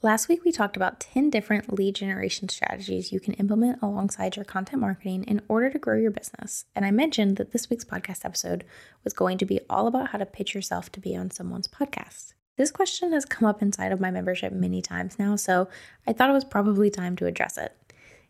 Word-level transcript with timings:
Last 0.00 0.28
week, 0.28 0.44
we 0.44 0.52
talked 0.52 0.76
about 0.76 1.00
10 1.00 1.28
different 1.28 1.72
lead 1.72 1.96
generation 1.96 2.48
strategies 2.48 3.10
you 3.10 3.18
can 3.18 3.34
implement 3.34 3.82
alongside 3.82 4.36
your 4.36 4.44
content 4.44 4.80
marketing 4.80 5.24
in 5.24 5.42
order 5.48 5.70
to 5.70 5.78
grow 5.80 5.98
your 5.98 6.12
business. 6.12 6.66
And 6.76 6.84
I 6.84 6.92
mentioned 6.92 7.36
that 7.36 7.50
this 7.50 7.68
week's 7.68 7.84
podcast 7.84 8.24
episode 8.24 8.64
was 9.02 9.12
going 9.12 9.38
to 9.38 9.44
be 9.44 9.58
all 9.68 9.88
about 9.88 10.10
how 10.10 10.18
to 10.18 10.24
pitch 10.24 10.54
yourself 10.54 10.92
to 10.92 11.00
be 11.00 11.16
on 11.16 11.32
someone's 11.32 11.66
podcast. 11.66 12.34
This 12.56 12.70
question 12.70 13.12
has 13.12 13.24
come 13.24 13.48
up 13.48 13.60
inside 13.60 13.90
of 13.90 14.00
my 14.00 14.12
membership 14.12 14.52
many 14.52 14.80
times 14.80 15.18
now, 15.18 15.34
so 15.34 15.68
I 16.06 16.12
thought 16.12 16.30
it 16.30 16.34
was 16.34 16.44
probably 16.44 16.90
time 16.90 17.16
to 17.16 17.26
address 17.26 17.58
it. 17.58 17.74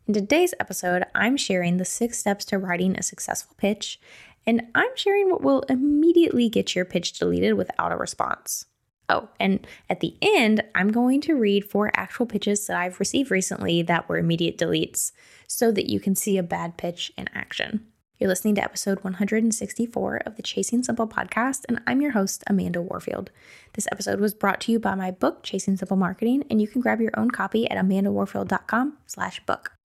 In 0.06 0.14
today's 0.14 0.54
episode, 0.58 1.04
I'm 1.14 1.36
sharing 1.36 1.76
the 1.76 1.84
six 1.84 2.16
steps 2.16 2.46
to 2.46 2.56
writing 2.56 2.96
a 2.96 3.02
successful 3.02 3.54
pitch, 3.58 4.00
and 4.46 4.62
I'm 4.74 4.96
sharing 4.96 5.28
what 5.30 5.42
will 5.42 5.60
immediately 5.68 6.48
get 6.48 6.74
your 6.74 6.86
pitch 6.86 7.12
deleted 7.18 7.58
without 7.58 7.92
a 7.92 7.96
response. 7.98 8.64
Oh, 9.08 9.28
and 9.40 9.66
at 9.88 10.00
the 10.00 10.16
end, 10.20 10.62
I'm 10.74 10.92
going 10.92 11.20
to 11.22 11.34
read 11.34 11.64
four 11.64 11.90
actual 11.94 12.26
pitches 12.26 12.66
that 12.66 12.76
I've 12.76 13.00
received 13.00 13.30
recently 13.30 13.82
that 13.82 14.08
were 14.08 14.18
immediate 14.18 14.58
deletes 14.58 15.12
so 15.46 15.72
that 15.72 15.90
you 15.90 15.98
can 15.98 16.14
see 16.14 16.36
a 16.36 16.42
bad 16.42 16.76
pitch 16.76 17.10
in 17.16 17.28
action. 17.34 17.86
You're 18.18 18.28
listening 18.28 18.56
to 18.56 18.64
episode 18.64 19.04
164 19.04 20.16
of 20.26 20.36
the 20.36 20.42
Chasing 20.42 20.82
Simple 20.82 21.06
podcast, 21.06 21.64
and 21.68 21.80
I'm 21.86 22.02
your 22.02 22.10
host, 22.10 22.42
Amanda 22.48 22.82
Warfield. 22.82 23.30
This 23.74 23.86
episode 23.92 24.18
was 24.18 24.34
brought 24.34 24.60
to 24.62 24.72
you 24.72 24.80
by 24.80 24.96
my 24.96 25.12
book, 25.12 25.44
Chasing 25.44 25.76
Simple 25.76 25.96
Marketing, 25.96 26.44
and 26.50 26.60
you 26.60 26.66
can 26.66 26.80
grab 26.80 27.00
your 27.00 27.12
own 27.16 27.30
copy 27.30 27.70
at 27.70 27.78
amandawarfield.com 27.78 28.98
slash 29.06 29.40
book. 29.46 29.77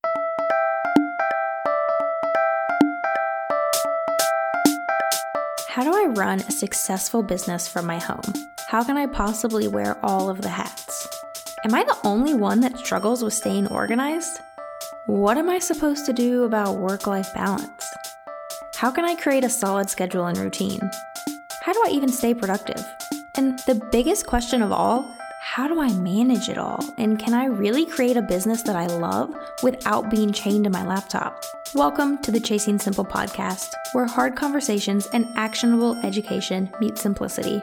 How 5.73 5.85
do 5.85 5.91
I 5.95 6.05
run 6.05 6.41
a 6.41 6.51
successful 6.51 7.23
business 7.23 7.67
from 7.67 7.87
my 7.87 7.99
home? 7.99 8.35
How 8.69 8.85
can 8.85 8.99
I 8.99 9.07
possibly 9.07 9.69
wear 9.69 9.97
all 10.05 10.29
of 10.29 10.43
the 10.43 10.51
hats? 10.51 11.09
Am 11.65 11.75
I 11.75 11.83
the 11.83 11.97
only 12.05 12.35
one 12.35 12.61
that 12.61 12.77
struggles 12.77 13.25
with 13.25 13.33
staying 13.33 13.69
organized? 13.69 14.39
What 15.07 15.39
am 15.39 15.49
I 15.49 15.59
supposed 15.59 16.05
to 16.05 16.13
do 16.13 16.45
about 16.45 16.77
work 16.77 17.07
life 17.07 17.33
balance? 17.33 17.87
How 18.75 18.91
can 18.91 19.07
I 19.07 19.15
create 19.15 19.45
a 19.45 19.49
solid 19.49 19.89
schedule 19.89 20.27
and 20.27 20.37
routine? 20.37 20.83
How 21.63 21.73
do 21.73 21.83
I 21.87 21.91
even 21.93 22.11
stay 22.11 22.35
productive? 22.35 22.85
And 23.39 23.59
the 23.61 23.83
biggest 23.91 24.27
question 24.27 24.61
of 24.61 24.73
all, 24.73 25.17
how 25.53 25.69
do 25.69 25.81
I 25.81 25.93
manage 25.93 26.49
it 26.49 26.57
all? 26.57 26.83
And 26.97 27.19
can 27.19 27.35
I 27.35 27.45
really 27.45 27.85
create 27.85 28.17
a 28.17 28.23
business 28.23 28.63
that 28.63 28.75
I 28.75 28.87
love 28.87 29.35
without 29.63 30.09
being 30.09 30.33
chained 30.33 30.65
to 30.65 30.71
my 30.71 30.83
laptop? 30.83 31.45
Welcome 31.75 32.17
to 32.23 32.31
the 32.31 32.41
Chasing 32.41 32.79
Simple 32.79 33.05
podcast, 33.05 33.69
where 33.93 34.07
hard 34.07 34.35
conversations 34.35 35.09
and 35.13 35.29
actionable 35.37 35.95
education 36.07 36.73
meet 36.81 36.97
simplicity. 36.97 37.63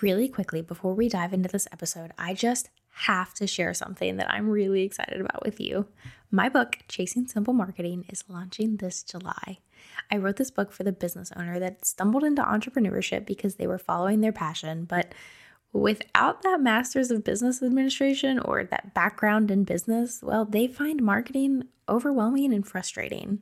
Really 0.00 0.28
quickly, 0.28 0.62
before 0.62 0.94
we 0.94 1.08
dive 1.08 1.34
into 1.34 1.48
this 1.48 1.68
episode, 1.72 2.12
I 2.16 2.32
just 2.32 2.70
have 2.90 3.34
to 3.34 3.46
share 3.46 3.74
something 3.74 4.16
that 4.16 4.32
I'm 4.32 4.48
really 4.48 4.82
excited 4.82 5.20
about 5.20 5.44
with 5.44 5.60
you. 5.60 5.86
My 6.30 6.48
book, 6.48 6.78
Chasing 6.88 7.26
Simple 7.26 7.52
Marketing, 7.52 8.06
is 8.08 8.24
launching 8.28 8.76
this 8.76 9.02
July. 9.02 9.58
I 10.10 10.16
wrote 10.16 10.36
this 10.36 10.50
book 10.50 10.72
for 10.72 10.84
the 10.84 10.92
business 10.92 11.32
owner 11.36 11.58
that 11.58 11.84
stumbled 11.84 12.24
into 12.24 12.42
entrepreneurship 12.42 13.26
because 13.26 13.56
they 13.56 13.66
were 13.66 13.78
following 13.78 14.20
their 14.20 14.32
passion, 14.32 14.84
but 14.84 15.12
without 15.72 16.42
that 16.42 16.60
master's 16.60 17.10
of 17.10 17.22
business 17.22 17.62
administration 17.62 18.38
or 18.38 18.64
that 18.64 18.94
background 18.94 19.50
in 19.50 19.64
business, 19.64 20.20
well, 20.22 20.44
they 20.44 20.66
find 20.66 21.02
marketing 21.02 21.64
overwhelming 21.88 22.54
and 22.54 22.66
frustrating. 22.66 23.40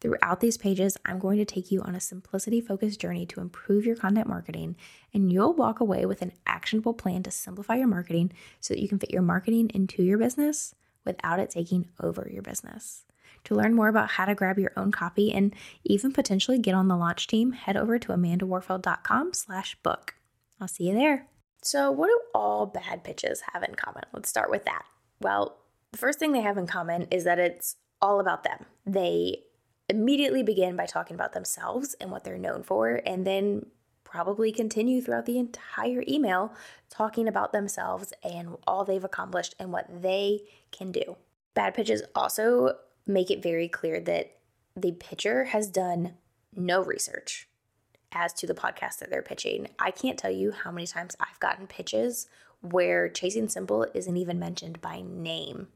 Throughout 0.00 0.40
these 0.40 0.56
pages, 0.56 0.96
I'm 1.04 1.18
going 1.18 1.38
to 1.38 1.44
take 1.44 1.70
you 1.70 1.80
on 1.82 1.94
a 1.94 2.00
simplicity 2.00 2.60
focused 2.60 3.00
journey 3.00 3.26
to 3.26 3.40
improve 3.40 3.86
your 3.86 3.96
content 3.96 4.28
marketing, 4.28 4.76
and 5.14 5.32
you'll 5.32 5.54
walk 5.54 5.80
away 5.80 6.04
with 6.04 6.22
an 6.22 6.32
actionable 6.46 6.94
plan 6.94 7.22
to 7.22 7.30
simplify 7.30 7.76
your 7.76 7.88
marketing 7.88 8.32
so 8.60 8.74
that 8.74 8.80
you 8.80 8.88
can 8.88 8.98
fit 8.98 9.10
your 9.10 9.22
marketing 9.22 9.70
into 9.74 10.02
your 10.02 10.18
business 10.18 10.74
without 11.04 11.40
it 11.40 11.50
taking 11.50 11.88
over 12.00 12.28
your 12.30 12.42
business. 12.42 13.04
To 13.44 13.54
learn 13.54 13.74
more 13.74 13.88
about 13.88 14.10
how 14.10 14.24
to 14.24 14.34
grab 14.34 14.58
your 14.58 14.72
own 14.76 14.90
copy 14.90 15.32
and 15.32 15.54
even 15.84 16.12
potentially 16.12 16.58
get 16.58 16.74
on 16.74 16.88
the 16.88 16.96
launch 16.96 17.26
team, 17.26 17.52
head 17.52 17.76
over 17.76 17.98
to 17.98 18.08
amandawarfield.com 18.08 19.34
slash 19.34 19.76
book. 19.82 20.14
I'll 20.60 20.68
see 20.68 20.88
you 20.88 20.94
there. 20.94 21.26
So, 21.62 21.90
what 21.90 22.08
do 22.08 22.20
all 22.34 22.66
bad 22.66 23.04
pitches 23.04 23.42
have 23.52 23.62
in 23.62 23.74
common? 23.74 24.02
Let's 24.12 24.28
start 24.28 24.50
with 24.50 24.64
that. 24.64 24.84
Well, 25.20 25.58
the 25.92 25.98
first 25.98 26.18
thing 26.18 26.32
they 26.32 26.42
have 26.42 26.58
in 26.58 26.66
common 26.66 27.06
is 27.10 27.24
that 27.24 27.38
it's 27.38 27.76
all 28.02 28.20
about 28.20 28.44
them. 28.44 28.66
They 28.84 29.42
immediately 29.88 30.42
begin 30.42 30.76
by 30.76 30.86
talking 30.86 31.14
about 31.14 31.32
themselves 31.32 31.94
and 32.00 32.10
what 32.10 32.24
they're 32.24 32.38
known 32.38 32.62
for, 32.62 33.00
and 33.06 33.26
then 33.26 33.66
probably 34.04 34.52
continue 34.52 35.02
throughout 35.02 35.26
the 35.26 35.38
entire 35.38 36.02
email 36.08 36.54
talking 36.88 37.26
about 37.28 37.52
themselves 37.52 38.12
and 38.22 38.56
all 38.66 38.84
they've 38.84 39.04
accomplished 39.04 39.54
and 39.58 39.72
what 39.72 40.02
they 40.02 40.40
can 40.70 40.92
do. 40.92 41.16
Bad 41.54 41.74
pitches 41.74 42.02
also 42.14 42.76
make 43.06 43.30
it 43.30 43.42
very 43.42 43.68
clear 43.68 44.00
that 44.00 44.36
the 44.76 44.92
pitcher 44.92 45.44
has 45.46 45.68
done 45.68 46.14
no 46.54 46.82
research 46.82 47.48
as 48.12 48.32
to 48.32 48.46
the 48.46 48.54
podcast 48.54 48.98
that 48.98 49.10
they're 49.10 49.22
pitching. 49.22 49.68
I 49.78 49.90
can't 49.90 50.18
tell 50.18 50.30
you 50.30 50.52
how 50.52 50.70
many 50.70 50.86
times 50.86 51.16
I've 51.20 51.40
gotten 51.40 51.66
pitches 51.66 52.26
where 52.60 53.08
Chasing 53.08 53.48
Simple 53.48 53.86
isn't 53.94 54.16
even 54.16 54.38
mentioned 54.38 54.80
by 54.80 55.02
name, 55.04 55.68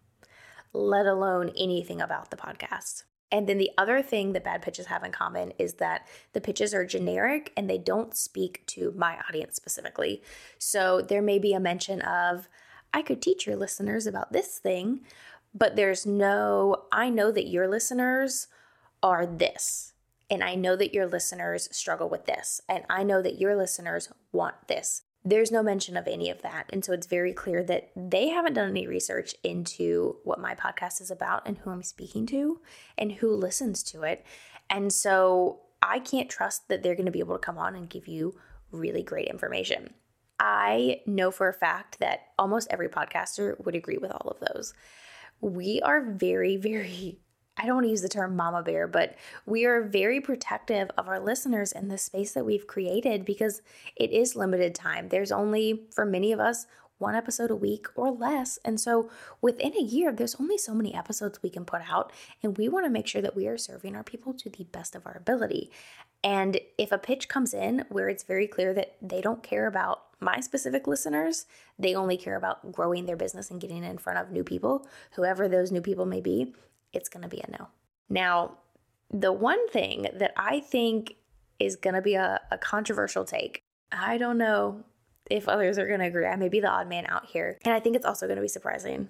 let 0.72 1.06
alone 1.06 1.53
anything 1.56 2.00
about 2.00 2.31
the 2.31 2.37
podcast. 2.37 3.04
And 3.33 3.49
then 3.49 3.59
the 3.59 3.71
other 3.79 4.03
thing 4.03 4.33
that 4.33 4.45
bad 4.45 4.63
pitches 4.63 4.87
have 4.87 5.05
in 5.05 5.13
common 5.13 5.53
is 5.59 5.75
that 5.75 6.07
the 6.33 6.41
pitches 6.41 6.75
are 6.75 6.85
generic 6.85 7.53
and 7.57 7.71
they 7.71 7.79
don't 7.79 8.17
speak 8.17 8.65
to 8.67 8.93
my 8.97 9.19
audience 9.29 9.57
specifically. 9.57 10.23
So 10.59 11.01
there 11.01 11.23
may 11.23 11.39
be 11.39 11.53
a 11.53 11.61
mention 11.61 12.03
of, 12.03 12.49
I 12.93 13.03
could 13.03 13.23
teach 13.23 13.47
your 13.47 13.57
listeners 13.57 14.07
about 14.07 14.33
this 14.33 14.59
thing, 14.59 15.01
but 15.55 15.77
there's 15.77 16.05
no, 16.05 16.85
I 16.91 17.09
know 17.09 17.31
that 17.31 17.49
your 17.49 17.69
listeners 17.69 18.49
are 19.03 19.27
this. 19.27 19.93
And 20.29 20.45
I 20.45 20.55
know 20.55 20.77
that 20.77 20.95
your 20.95 21.07
listeners 21.07 21.69
struggle 21.73 22.09
with 22.09 22.27
this. 22.27 22.61
And 22.69 22.85
I 22.89 23.03
know 23.03 23.21
that 23.23 23.41
your 23.41 23.57
listeners 23.57 24.09
want 24.33 24.69
this. 24.69 25.03
There's 25.25 25.53
no 25.53 25.62
mention 25.62 25.97
of 25.97 26.08
any 26.08 26.31
of 26.31 26.41
that. 26.42 26.66
And 26.72 26.84
so 26.84 26.92
it's 26.92 27.06
very 27.06 27.32
clear 27.32 27.62
that 27.64 27.91
they 27.94 28.28
haven't 28.28 28.54
done 28.54 28.70
any 28.70 28.86
research 28.86 29.34
into 29.44 30.16
what 30.25 30.41
my 30.41 30.54
podcast 30.54 31.00
is 31.00 31.10
about 31.10 31.42
and 31.47 31.58
who 31.58 31.70
I'm 31.70 31.82
speaking 31.82 32.25
to 32.26 32.60
and 32.97 33.12
who 33.12 33.34
listens 33.34 33.82
to 33.84 34.03
it. 34.03 34.25
And 34.70 34.92
so 34.92 35.61
I 35.82 35.99
can't 35.99 36.31
trust 36.31 36.69
that 36.69 36.82
they're 36.82 36.94
going 36.94 37.06
to 37.06 37.12
be 37.12 37.20
able 37.20 37.37
to 37.37 37.44
come 37.44 37.58
on 37.58 37.75
and 37.75 37.88
give 37.88 38.08
you 38.08 38.38
really 38.70 39.02
great 39.02 39.28
information. 39.28 39.93
I 40.38 41.02
know 41.06 41.31
for 41.31 41.49
a 41.49 41.55
fact 41.55 41.99
that 41.99 42.28
almost 42.38 42.69
every 42.70 42.88
podcaster 42.88 43.62
would 43.62 43.75
agree 43.75 43.99
with 43.99 44.11
all 44.11 44.31
of 44.31 44.40
those. 44.40 44.73
We 45.43 45.82
are 45.82 46.02
very, 46.02 46.56
very 46.56 47.20
I 47.61 47.67
don't 47.67 47.75
want 47.75 47.85
to 47.85 47.91
use 47.91 48.01
the 48.01 48.09
term 48.09 48.37
mama 48.37 48.62
bear, 48.62 48.89
but 48.89 49.17
we 49.45 49.67
are 49.67 49.83
very 49.83 50.19
protective 50.19 50.91
of 50.97 51.09
our 51.09 51.21
listeners 51.21 51.73
in 51.73 51.89
the 51.89 51.99
space 51.99 52.33
that 52.33 52.47
we've 52.47 52.67
created 52.67 53.27
because 53.27 53.61
it 53.97 54.11
is 54.12 54.35
limited 54.35 54.75
time. 54.75 55.11
There's 55.11 55.31
only, 55.31 55.83
for 55.91 56.07
many 56.07 56.33
of 56.33 56.41
us, 56.41 56.67
one 56.97 57.15
episode 57.15 57.51
a 57.51 57.57
week 57.57 57.87
or 57.95 58.11
less. 58.11 58.59
And 58.65 58.81
so 58.81 59.11
within 59.43 59.75
a 59.77 59.83
year, 59.83 60.11
there's 60.11 60.37
only 60.37 60.57
so 60.57 60.73
many 60.73 60.95
episodes 60.95 61.43
we 61.43 61.51
can 61.51 61.67
put 61.67 61.83
out. 61.91 62.12
And 62.43 62.57
we 62.57 62.69
want 62.69 62.87
to 62.87 62.91
make 62.91 63.07
sure 63.07 63.23
that 63.23 63.37
we 63.37 63.47
are 63.47 63.59
serving 63.59 63.95
our 63.95 64.05
people 64.05 64.33
to 64.35 64.49
the 64.49 64.65
best 64.65 64.95
of 64.95 65.07
our 65.07 65.17
ability. 65.17 65.71
And 66.25 66.61
if 66.79 66.93
a 66.93 66.99
pitch 66.99 67.29
comes 67.29 67.53
in 67.53 67.85
where 67.91 68.09
it's 68.09 68.25
very 68.25 68.47
clear 68.47 68.73
that 68.73 68.97
they 69.03 69.21
don't 69.21 69.43
care 69.43 69.67
about 69.67 70.03
my 70.19 70.41
specific 70.41 70.87
listeners, 70.87 71.47
they 71.79 71.95
only 71.95 72.17
care 72.17 72.37
about 72.37 72.73
growing 72.73 73.07
their 73.07 73.17
business 73.17 73.51
and 73.51 73.61
getting 73.61 73.85
in 73.85 73.99
front 73.99 74.19
of 74.19 74.31
new 74.31 74.45
people, 74.45 74.87
whoever 75.12 75.49
those 75.49 75.73
new 75.73 75.81
people 75.81 76.05
may 76.05 76.21
be, 76.21 76.55
it's 76.92 77.08
going 77.08 77.22
to 77.22 77.28
be 77.28 77.40
a 77.40 77.50
no. 77.50 77.69
Now, 78.08 78.58
The 79.12 79.32
one 79.32 79.69
thing 79.70 80.06
that 80.14 80.32
I 80.37 80.60
think 80.60 81.16
is 81.58 81.76
going 81.76 81.94
to 81.94 82.02
be 82.02 82.14
a, 82.14 82.40
a 82.50 82.58
controversial 82.58 83.25
take, 83.25 83.62
I 83.92 84.19
don't 84.19 84.38
know 84.38 84.84
if 85.28 85.48
others 85.48 85.78
are 85.78 85.87
going 85.87 86.00
to 86.00 86.06
agree. 86.06 86.26
I 86.26 86.37
may 86.37 86.48
be 86.48 86.60
the 86.60 86.70
odd 86.70 86.88
man 86.88 87.06
out 87.08 87.26
here. 87.26 87.58
And 87.64 87.75
I 87.75 87.81
think 87.81 87.96
it's 87.96 88.06
also 88.06 88.26
going 88.26 88.37
to 88.37 88.42
be 88.42 88.48
surprising 88.48 89.08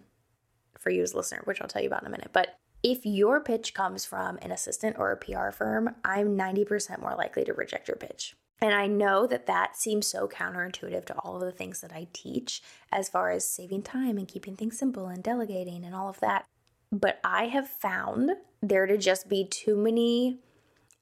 for 0.78 0.90
you 0.90 1.02
as 1.02 1.12
a 1.12 1.16
listener, 1.16 1.42
which 1.44 1.60
I'll 1.60 1.68
tell 1.68 1.82
you 1.82 1.88
about 1.88 2.02
in 2.02 2.08
a 2.08 2.10
minute. 2.10 2.30
But 2.32 2.56
if 2.82 3.04
your 3.04 3.40
pitch 3.40 3.74
comes 3.74 4.06
from 4.06 4.38
an 4.40 4.52
assistant 4.52 4.96
or 4.98 5.10
a 5.12 5.16
PR 5.16 5.50
firm, 5.50 5.94
I'm 6.04 6.36
90% 6.36 7.00
more 7.00 7.14
likely 7.14 7.44
to 7.44 7.52
reject 7.52 7.88
your 7.88 7.96
pitch. 7.96 8.34
And 8.62 8.74
I 8.74 8.86
know 8.86 9.26
that 9.26 9.46
that 9.46 9.76
seems 9.76 10.06
so 10.06 10.28
counterintuitive 10.28 11.06
to 11.06 11.14
all 11.14 11.36
of 11.36 11.42
the 11.42 11.52
things 11.52 11.80
that 11.80 11.92
I 11.92 12.08
teach 12.12 12.62
as 12.92 13.08
far 13.08 13.30
as 13.30 13.48
saving 13.48 13.82
time 13.82 14.18
and 14.18 14.28
keeping 14.28 14.56
things 14.56 14.78
simple 14.78 15.08
and 15.08 15.22
delegating 15.22 15.84
and 15.84 15.94
all 15.94 16.08
of 16.08 16.20
that. 16.20 16.44
But 16.92 17.20
I 17.22 17.46
have 17.46 17.69
found 17.69 18.32
there 18.62 18.87
to 18.87 18.98
just 18.98 19.28
be 19.28 19.44
too 19.44 19.76
many 19.76 20.40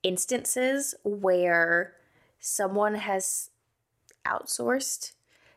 instances 0.02 0.94
where 1.02 1.94
someone 2.40 2.94
has 2.94 3.50
outsourced 4.26 5.12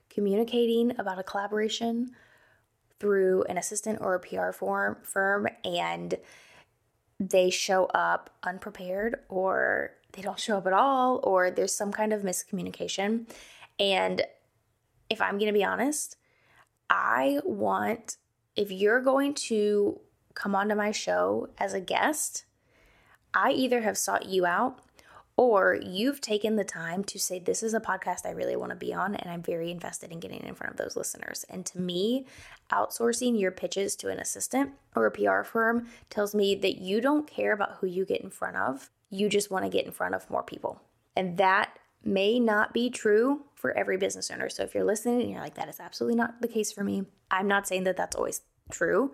communicating 0.10 0.98
about 1.00 1.20
a 1.20 1.24
collaboration 1.24 2.12
through 3.00 3.44
an 3.44 3.58
assistant 3.58 4.00
or 4.02 4.16
a 4.16 4.20
PR 4.20 4.52
form, 4.52 4.98
firm 5.04 5.48
and 5.66 6.16
they 7.20 7.50
show 7.50 7.86
up 7.94 8.30
unprepared 8.44 9.16
or 9.30 9.92
they 10.14 10.22
don't 10.22 10.40
show 10.40 10.58
up 10.58 10.68
at 10.68 10.74
all 10.74 11.20
or 11.24 11.52
there's 11.52 11.74
some 11.74 11.92
kind 11.92 12.14
of 12.14 12.22
miscommunication. 12.22 13.26
And 13.80 14.24
if 15.10 15.22
I'm 15.22 15.38
going 15.38 15.48
to 15.48 15.58
be 15.58 15.64
honest, 15.64 16.18
I 16.90 17.40
want, 17.44 18.18
if 18.56 18.72
you're 18.72 19.02
going 19.02 19.34
to 19.36 20.00
come 20.36 20.56
onto 20.56 20.76
my 20.76 20.92
show 20.92 21.50
as 21.58 21.74
a 21.74 21.82
guest, 21.82 22.46
I 23.34 23.52
either 23.52 23.82
have 23.82 23.98
sought 23.98 24.26
you 24.26 24.46
out 24.46 24.80
or 25.38 25.80
you've 25.82 26.22
taken 26.22 26.56
the 26.56 26.64
time 26.64 27.04
to 27.06 27.18
say, 27.18 27.40
This 27.40 27.64
is 27.64 27.74
a 27.74 27.80
podcast 27.80 28.26
I 28.26 28.32
really 28.32 28.56
want 28.56 28.72
to 28.72 28.76
be 28.76 28.94
on, 28.94 29.16
and 29.16 29.32
I'm 29.32 29.42
very 29.42 29.72
invested 29.72 30.12
in 30.12 30.20
getting 30.20 30.42
in 30.42 30.56
front 30.56 30.74
of 30.74 30.78
those 30.78 30.96
listeners. 30.96 31.46
And 31.50 31.66
to 31.68 31.80
me, 31.80 32.26
outsourcing 32.72 33.40
your 33.40 33.52
pitches 33.52 33.96
to 33.98 34.10
an 34.10 34.20
assistant 34.20 34.74
or 34.96 35.06
a 35.06 35.12
PR 35.12 35.44
firm 35.44 35.88
tells 36.10 36.36
me 36.36 36.56
that 36.56 36.78
you 36.78 37.02
don't 37.02 37.28
care 37.28 37.54
about 37.54 37.78
who 37.78 37.88
you 37.88 38.06
get 38.06 38.22
in 38.22 38.30
front 38.30 38.58
of, 38.58 38.90
you 39.10 39.30
just 39.30 39.50
want 39.50 39.66
to 39.66 39.72
get 39.72 39.86
in 39.86 39.92
front 39.92 40.16
of 40.16 40.30
more 40.30 40.44
people. 40.44 40.82
And 41.16 41.38
that 41.38 41.78
may 42.04 42.40
not 42.40 42.74
be 42.74 42.90
true 42.90 43.42
for 43.56 43.72
every 43.78 43.98
business 43.98 44.30
owner. 44.32 44.50
So 44.50 44.64
if 44.64 44.74
you're 44.74 44.84
listening 44.84 45.22
and 45.22 45.32
you're 45.32 45.42
like, 45.42 45.56
That 45.56 45.70
is 45.70 45.80
absolutely 45.80 46.18
not 46.18 46.42
the 46.42 46.48
case 46.48 46.72
for 46.72 46.84
me, 46.84 47.06
I'm 47.30 47.48
not 47.48 47.68
saying 47.68 47.86
that 47.86 47.98
that's 47.98 48.16
always 48.16 48.42
true, 48.70 49.12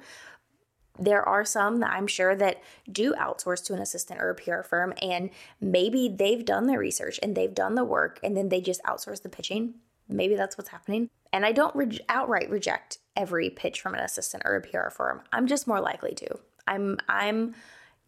there 0.99 1.27
are 1.27 1.45
some 1.45 1.79
that 1.79 1.91
I'm 1.91 2.07
sure 2.07 2.35
that 2.35 2.61
do 2.91 3.13
outsource 3.13 3.63
to 3.65 3.73
an 3.73 3.81
assistant 3.81 4.19
or 4.21 4.29
a 4.29 4.35
PR 4.35 4.61
firm, 4.61 4.93
and 5.01 5.29
maybe 5.61 6.09
they've 6.09 6.45
done 6.45 6.67
the 6.67 6.77
research 6.77 7.19
and 7.21 7.35
they've 7.35 7.53
done 7.53 7.75
the 7.75 7.83
work, 7.83 8.19
and 8.23 8.35
then 8.35 8.49
they 8.49 8.61
just 8.61 8.83
outsource 8.83 9.21
the 9.21 9.29
pitching. 9.29 9.75
Maybe 10.09 10.35
that's 10.35 10.57
what's 10.57 10.69
happening. 10.69 11.09
And 11.33 11.45
I 11.45 11.51
don't 11.51 11.75
re- 11.75 11.99
outright 12.09 12.49
reject 12.49 12.99
every 13.15 13.49
pitch 13.49 13.81
from 13.81 13.93
an 13.93 13.99
assistant 13.99 14.43
or 14.45 14.55
a 14.55 14.61
PR 14.61 14.89
firm. 14.89 15.21
I'm 15.31 15.47
just 15.47 15.67
more 15.67 15.81
likely 15.81 16.13
to. 16.15 16.39
I'm 16.67 16.97
I'm 17.09 17.55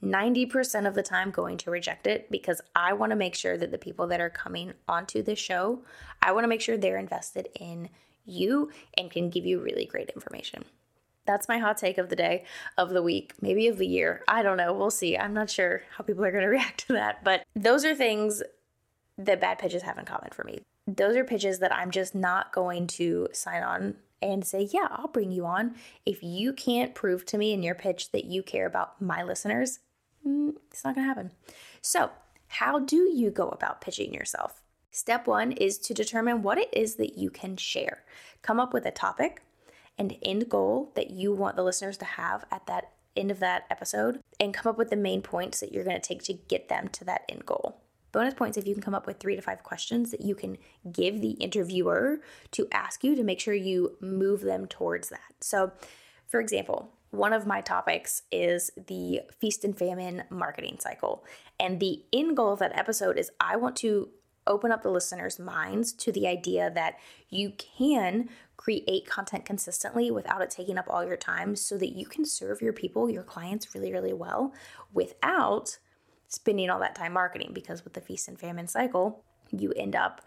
90% 0.04 0.88
of 0.88 0.96
the 0.96 1.04
time 1.04 1.30
going 1.30 1.58
to 1.58 1.72
reject 1.72 2.08
it 2.08 2.32
because 2.32 2.62
I 2.76 2.94
want 2.94 3.10
to 3.10 3.18
make 3.18 3.36
sure 3.36 3.58
that 3.58 3.72
the 3.72 3.78
people 3.78 4.08
that 4.08 4.22
are 4.22 4.30
coming 4.30 4.74
onto 4.88 5.22
this 5.22 5.40
show, 5.40 5.84
I 6.22 6.32
want 6.32 6.46
to 6.46 6.48
make 6.48 6.62
sure 6.62 6.78
they're 6.78 6.98
invested 6.98 7.50
in 7.60 7.90
you 8.26 8.72
and 8.98 9.12
can 9.12 9.30
give 9.30 9.46
you 9.46 9.60
really 9.60 9.86
great 9.86 10.10
information. 10.10 10.64
That's 11.30 11.48
my 11.48 11.60
hot 11.60 11.78
take 11.78 12.00
of 12.00 12.10
the 12.10 12.16
day, 12.16 12.44
of 12.76 12.90
the 12.90 13.04
week, 13.04 13.36
maybe 13.40 13.68
of 13.68 13.78
the 13.78 13.86
year. 13.86 14.24
I 14.28 14.42
don't 14.42 14.58
know. 14.58 14.74
We'll 14.74 14.90
see. 14.90 15.16
I'm 15.16 15.32
not 15.32 15.48
sure 15.48 15.84
how 15.96 16.04
people 16.04 16.26
are 16.26 16.32
going 16.32 16.44
to 16.44 16.50
react 16.50 16.88
to 16.88 16.94
that, 16.94 17.24
but 17.24 17.44
those 17.56 17.86
are 17.86 17.94
things 17.94 18.42
that 19.16 19.40
bad 19.40 19.60
pitches 19.60 19.84
have 19.84 20.00
in 20.00 20.06
common 20.06 20.32
for 20.32 20.44
me. 20.44 20.62
Those 20.88 21.16
are 21.16 21.24
pitches 21.24 21.60
that 21.60 21.72
I'm 21.72 21.92
just 21.92 22.16
not 22.16 22.52
going 22.52 22.88
to 22.88 23.28
sign 23.32 23.62
on 23.62 23.98
and 24.24 24.44
say, 24.44 24.70
yeah, 24.74 24.88
I'll 24.90 25.08
bring 25.08 25.32
you 25.32 25.46
on. 25.46 25.76
If 26.04 26.24
you 26.24 26.52
can't 26.52 26.96
prove 26.96 27.28
to 27.28 27.38
me 27.38 27.54
in 27.54 27.62
your 27.62 27.76
pitch 27.76 28.12
that 28.12 28.26
you 28.26 28.42
care 28.42 28.66
about 28.66 29.00
my 29.00 29.22
listeners, 29.22 29.78
mm, 30.26 30.54
it's 30.72 30.84
not 30.84 30.96
going 30.96 31.06
to 31.06 31.10
happen. 31.10 31.30
So, 31.84 32.10
how 32.48 32.80
do 32.80 33.08
you 33.08 33.30
go 33.30 33.50
about 33.50 33.82
pitching 33.82 34.16
yourself? 34.16 34.64
Step 34.90 35.28
one 35.28 35.52
is 35.52 35.78
to 35.78 35.94
determine 35.94 36.42
what 36.42 36.58
it 36.58 36.74
is 36.74 36.96
that 36.96 37.20
you 37.20 37.30
can 37.30 37.56
share. 37.56 38.04
Come 38.42 38.60
up 38.60 38.74
with 38.74 38.88
a 38.88 38.92
topic, 38.92 39.44
and 40.00 40.18
end 40.24 40.50
goal 40.50 40.92
that 40.96 41.12
you 41.12 41.34
want 41.34 41.58
the 41.58 41.64
listeners 41.64 41.98
to 41.98 42.06
have 42.06 42.46
at 42.52 42.66
that 42.66 42.94
end 43.16 43.30
of 43.30 43.40
that 43.40 43.66
episode 43.70 44.22
and 44.40 44.54
come 44.54 44.70
up 44.70 44.78
with 44.78 44.90
the 44.90 44.96
main 44.96 45.22
points 45.22 45.60
that 45.60 45.74
you're 45.74 45.84
going 45.84 46.00
to 46.00 46.08
take 46.08 46.24
to 46.24 46.34
get 46.34 46.70
them 46.70 46.88
to 46.88 47.04
that 47.04 47.24
end 47.30 47.46
goal. 47.46 47.82
Bonus 48.12 48.34
points 48.34 48.58
if 48.58 48.66
you 48.66 48.74
can 48.74 48.82
come 48.82 48.96
up 48.96 49.06
with 49.06 49.20
three 49.20 49.36
to 49.36 49.42
five 49.42 49.62
questions 49.62 50.10
that 50.12 50.22
you 50.22 50.34
can 50.34 50.58
give 50.92 51.22
the 51.22 51.32
interviewer 51.32 52.22
to 52.52 52.68
ask 52.72 53.04
you 53.04 53.16
to 53.16 53.24
make 53.24 53.40
sure 53.40 53.54
you 53.54 53.98
move 54.02 54.42
them 54.42 54.66
towards 54.66 55.10
that. 55.10 55.20
So, 55.42 55.74
for 56.26 56.40
example, 56.40 56.92
one 57.12 57.34
of 57.34 57.46
my 57.46 57.62
topics 57.62 58.24
is 58.32 58.72
the 58.88 59.22
feast 59.40 59.64
and 59.64 59.78
famine 59.78 60.24
marketing 60.30 60.78
cycle. 60.80 61.24
And 61.60 61.80
the 61.80 62.04
end 62.14 62.38
goal 62.38 62.54
of 62.54 62.60
that 62.60 62.78
episode 62.78 63.18
is 63.18 63.32
I 63.40 63.58
want 63.58 63.76
to 63.78 64.10
open 64.50 64.72
up 64.72 64.82
the 64.82 64.92
listeners' 64.92 65.40
minds 65.40 65.94
to 65.94 66.12
the 66.12 66.28
idea 66.28 66.70
that 66.72 67.00
you 67.30 67.54
can 67.58 68.30
create 68.58 69.08
content 69.08 69.46
consistently 69.46 70.12
without 70.12 70.42
it 70.42 70.50
taking 70.50 70.78
up 70.78 70.88
all 70.90 71.06
your 71.06 71.16
time 71.16 71.56
so 71.56 71.78
that 71.78 71.96
you 71.96 72.06
can 72.06 72.26
serve 72.26 72.62
your 72.62 72.74
people, 72.74 73.10
your 73.10 73.24
clients 73.24 73.74
really, 73.74 73.94
really 73.94 74.12
well 74.12 74.54
without 74.94 75.78
spending 76.28 76.70
all 76.70 76.80
that 76.80 76.96
time 76.96 77.14
marketing. 77.14 77.52
Because 77.54 77.84
with 77.84 77.94
the 77.94 78.02
feast 78.02 78.28
and 78.28 78.38
famine 78.38 78.68
cycle, 78.68 79.24
you 79.52 79.72
end 79.78 79.96
up 79.96 80.22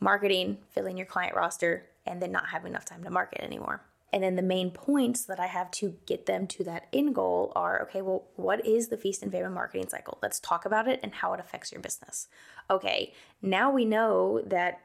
marketing, 0.00 0.58
filling 0.70 0.96
your 0.96 1.06
client 1.06 1.34
roster, 1.34 1.86
and 2.06 2.20
then 2.20 2.32
not 2.32 2.48
having 2.48 2.72
enough 2.72 2.84
time 2.84 3.02
to 3.04 3.10
market 3.10 3.42
anymore. 3.42 3.82
And 4.12 4.22
then 4.22 4.36
the 4.36 4.42
main 4.42 4.70
points 4.70 5.24
that 5.26 5.38
I 5.38 5.46
have 5.46 5.70
to 5.72 5.96
get 6.06 6.26
them 6.26 6.46
to 6.48 6.64
that 6.64 6.88
end 6.92 7.14
goal 7.14 7.52
are 7.54 7.82
okay, 7.82 8.02
well, 8.02 8.24
what 8.36 8.66
is 8.66 8.88
the 8.88 8.96
feast 8.96 9.22
and 9.22 9.30
famine 9.30 9.52
marketing 9.52 9.88
cycle? 9.88 10.18
Let's 10.22 10.40
talk 10.40 10.64
about 10.64 10.88
it 10.88 11.00
and 11.02 11.14
how 11.14 11.32
it 11.32 11.40
affects 11.40 11.70
your 11.70 11.80
business. 11.80 12.28
Okay, 12.68 13.12
now 13.40 13.70
we 13.70 13.84
know 13.84 14.42
that 14.46 14.80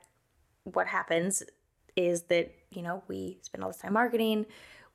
what 0.63 0.87
happens 0.87 1.43
is 1.95 2.23
that, 2.23 2.53
you 2.71 2.81
know, 2.81 3.03
we 3.07 3.39
spend 3.41 3.63
all 3.63 3.69
this 3.69 3.79
time 3.79 3.93
marketing, 3.93 4.45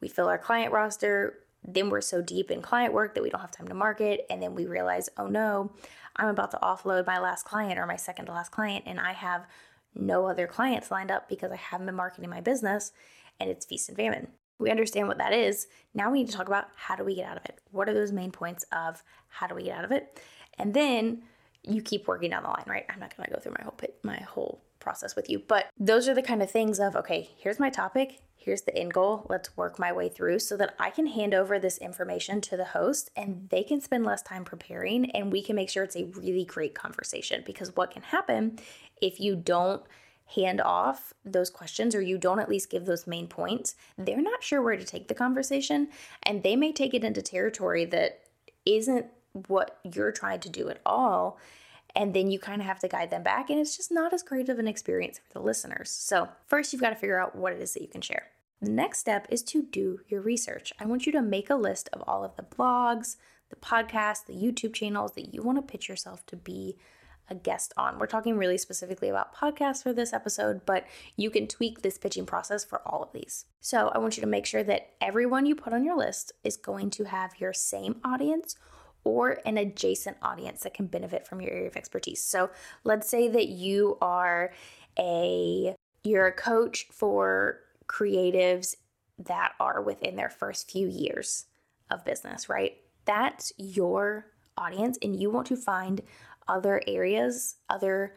we 0.01 0.09
fill 0.09 0.29
our 0.29 0.39
client 0.39 0.73
roster, 0.73 1.39
then 1.63 1.91
we're 1.91 2.01
so 2.01 2.23
deep 2.23 2.51
in 2.51 2.63
client 2.63 2.93
work 2.93 3.15
that 3.15 3.23
we 3.23 3.31
don't 3.31 3.41
have 3.41 3.51
time 3.51 3.69
to 3.69 3.75
market. 3.75 4.27
And 4.31 4.43
then 4.43 4.55
we 4.55 4.67
realize, 4.67 5.09
oh 5.17 5.27
no, 5.27 5.73
I'm 6.17 6.29
about 6.29 6.51
to 6.53 6.59
offload 6.63 7.07
my 7.07 7.19
last 7.19 7.45
client 7.45 7.79
or 7.79 7.87
my 7.87 7.97
second 7.97 8.27
to 8.27 8.33
last 8.33 8.51
client, 8.51 8.85
and 8.87 8.99
I 9.01 9.13
have 9.13 9.47
no 9.95 10.27
other 10.27 10.47
clients 10.47 10.91
lined 10.91 11.11
up 11.11 11.29
because 11.29 11.51
I 11.51 11.57
haven't 11.57 11.87
been 11.87 11.97
marketing 11.97 12.31
my 12.31 12.41
business 12.41 12.93
and 13.41 13.51
it's 13.51 13.67
feast 13.67 13.89
and 13.89 13.97
famine. 13.97 14.29
We 14.59 14.71
understand 14.71 15.09
what 15.09 15.19
that 15.19 15.33
is. 15.33 15.67
Now 15.95 16.11
we 16.11 16.19
need 16.19 16.29
to 16.29 16.37
talk 16.37 16.47
about 16.47 16.69
how 16.77 16.95
do 16.95 17.03
we 17.03 17.15
get 17.15 17.27
out 17.27 17.39
of 17.39 17.45
it? 17.47 17.61
What 17.73 17.89
are 17.89 17.95
those 17.95 18.13
main 18.13 18.31
points 18.31 18.65
of 18.73 19.03
how 19.29 19.47
do 19.47 19.55
we 19.55 19.65
get 19.65 19.79
out 19.79 19.85
of 19.85 19.93
it? 19.93 20.21
And 20.59 20.75
then 20.75 21.23
you 21.63 21.83
keep 21.83 22.07
working 22.07 22.31
down 22.31 22.43
the 22.43 22.51
line, 22.51 22.65
right? 22.67 22.85
I'm 22.89 23.01
not 23.01 23.17
going 23.17 23.27
to 23.27 23.35
go 23.35 23.41
through 23.41 23.55
my 23.59 23.65
whole 23.65 23.73
pit, 23.73 23.99
my 24.03 24.17
whole 24.17 24.63
process 24.79 25.17
with 25.17 25.29
you. 25.29 25.43
But 25.47 25.67
those 25.79 26.09
are 26.09 26.15
the 26.15 26.23
kind 26.23 26.43
of 26.43 26.51
things 26.51 26.79
of, 26.79 26.97
okay, 26.97 27.31
here's 27.37 27.59
my 27.59 27.71
topic, 27.71 28.21
here's 28.37 28.63
the 28.63 28.77
end 28.77 28.95
goal, 28.95 29.27
let's 29.29 29.57
work 29.57 29.79
my 29.79 29.93
way 29.93 30.09
through 30.09 30.39
so 30.39 30.57
that 30.57 30.75
I 30.79 30.91
can 30.91 31.07
hand 31.07 31.35
over 31.35 31.59
this 31.59 31.79
information 31.79 32.41
to 32.43 32.57
the 32.57 32.65
host 32.65 33.11
and 33.15 33.49
they 33.51 33.63
can 33.63 33.81
spend 33.81 34.05
less 34.05 34.23
time 34.23 34.45
preparing 34.45 35.11
and 35.11 35.31
we 35.31 35.43
can 35.43 35.57
make 35.57 35.69
sure 35.69 35.85
it's 35.85 35.97
a 35.97 36.05
really 36.05 36.45
great 36.45 36.75
conversation. 36.75 37.43
Because 37.45 37.77
what 37.77 37.91
can 37.91 38.03
happen 38.03 38.59
if 39.01 39.21
you 39.21 39.37
don't 39.37 39.83
hand 40.35 40.61
off 40.61 41.13
those 41.25 41.51
questions 41.51 41.95
or 41.95 42.01
you 42.01 42.19
don't 42.19 42.39
at 42.39 42.49
least 42.49 42.71
give 42.71 42.87
those 42.87 43.07
main 43.07 43.27
points, 43.27 43.75
they're 43.99 44.23
not 44.23 44.43
sure 44.43 44.63
where 44.63 44.77
to 44.77 44.85
take 44.85 45.09
the 45.09 45.15
conversation 45.15 45.89
and 46.23 46.43
they 46.43 46.57
may 46.57 46.73
take 46.73 46.95
it 46.95 47.05
into 47.05 47.23
territory 47.23 47.85
that 47.85 48.21
isn't 48.65 49.07
what 49.49 49.79
you're 49.85 50.13
trying 50.13 50.41
to 50.41 50.49
do 50.49 50.69
at 50.69 50.81
all 50.85 51.39
and 51.97 52.15
then 52.15 52.31
you 52.31 52.39
kind 52.39 52.61
of 52.61 52.67
have 52.67 52.79
to 52.79 52.89
guide 52.89 53.11
them 53.11 53.23
back 53.23 53.51
and 53.51 53.59
it's 53.59 53.77
just 53.77 53.91
not 53.91 54.13
as 54.13 54.23
great 54.23 54.49
of 54.49 54.59
an 54.59 54.69
experience 54.69 55.19
for 55.19 55.39
the 55.39 55.45
listeners. 55.45 55.91
So, 55.91 56.29
first 56.47 56.73
you've 56.73 56.83
got 56.83 56.91
to 56.91 56.97
figure 56.97 57.21
out 57.21 57.35
what 57.35 57.53
it 57.53 57.61
is 57.61 57.75
that 57.75 57.83
you 57.83 57.89
can 57.89 58.01
share. 58.01 58.29
The 58.61 58.71
next 58.71 58.99
step 58.99 59.27
is 59.31 59.43
to 59.45 59.63
do 59.63 60.01
your 60.09 60.21
research. 60.21 60.73
I 60.79 60.85
want 60.85 61.07
you 61.07 61.13
to 61.13 61.23
make 61.23 61.51
a 61.51 61.55
list 61.55 61.89
of 61.93 62.03
all 62.07 62.25
of 62.25 62.37
the 62.37 62.43
blogs, 62.43 63.17
the 63.49 63.57
podcasts, 63.57 64.27
the 64.27 64.35
YouTube 64.35 64.75
channels 64.75 65.13
that 65.13 65.35
you 65.35 65.43
want 65.43 65.59
to 65.59 65.63
pitch 65.63 65.89
yourself 65.89 66.25
to 66.27 66.37
be 66.37 66.77
a 67.31 67.35
guest 67.35 67.73
on. 67.77 67.99
We're 67.99 68.07
talking 68.07 68.37
really 68.37 68.59
specifically 68.59 69.09
about 69.09 69.35
podcasts 69.35 69.83
for 69.83 69.93
this 69.93 70.13
episode, 70.13 70.67
but 70.67 70.85
you 71.17 71.31
can 71.31 71.47
tweak 71.47 71.83
this 71.83 71.97
pitching 71.97 72.27
process 72.27 72.65
for 72.65 72.87
all 72.87 73.03
of 73.03 73.13
these. 73.13 73.47
So 73.61 73.89
I 73.95 73.99
want 73.99 74.17
you 74.17 74.21
to 74.23 74.27
make 74.27 74.47
sure 74.47 74.65
that 74.65 74.91
everyone 75.01 75.47
you 75.47 75.55
put 75.55 75.73
on 75.73 75.85
your 75.85 75.97
list 75.97 76.33
is 76.43 76.57
going 76.57 76.91
to 76.91 77.05
have 77.05 77.39
your 77.39 77.53
same 77.53 78.01
audience 78.05 78.57
or 79.05 79.39
an 79.47 79.57
adjacent 79.57 80.17
audience 80.21 80.63
that 80.63 80.75
can 80.75 80.87
benefit 80.87 81.27
from 81.27 81.41
your 81.41 81.53
area 81.53 81.69
of 81.69 81.77
expertise. 81.77 82.23
So 82.23 82.51
let's 82.85 83.09
say 83.09 83.29
that 83.29 83.49
you 83.49 83.97
are 84.03 84.53
a 84.99 85.75
you're 86.03 86.27
a 86.27 86.33
coach 86.33 86.87
for 86.91 87.61
creatives 87.87 88.75
that 89.19 89.53
are 89.61 89.83
within 89.83 90.17
their 90.17 90.31
first 90.31 90.71
few 90.71 90.89
years 90.89 91.47
of 91.91 92.05
business, 92.05 92.49
right? 92.49 92.77
That's 93.05 93.53
your 93.57 94.27
audience 94.57 94.99
and 95.03 95.21
you 95.21 95.31
want 95.31 95.47
to 95.49 95.57
find 95.57 96.03
other 96.51 96.83
areas, 96.87 97.57
other 97.71 98.15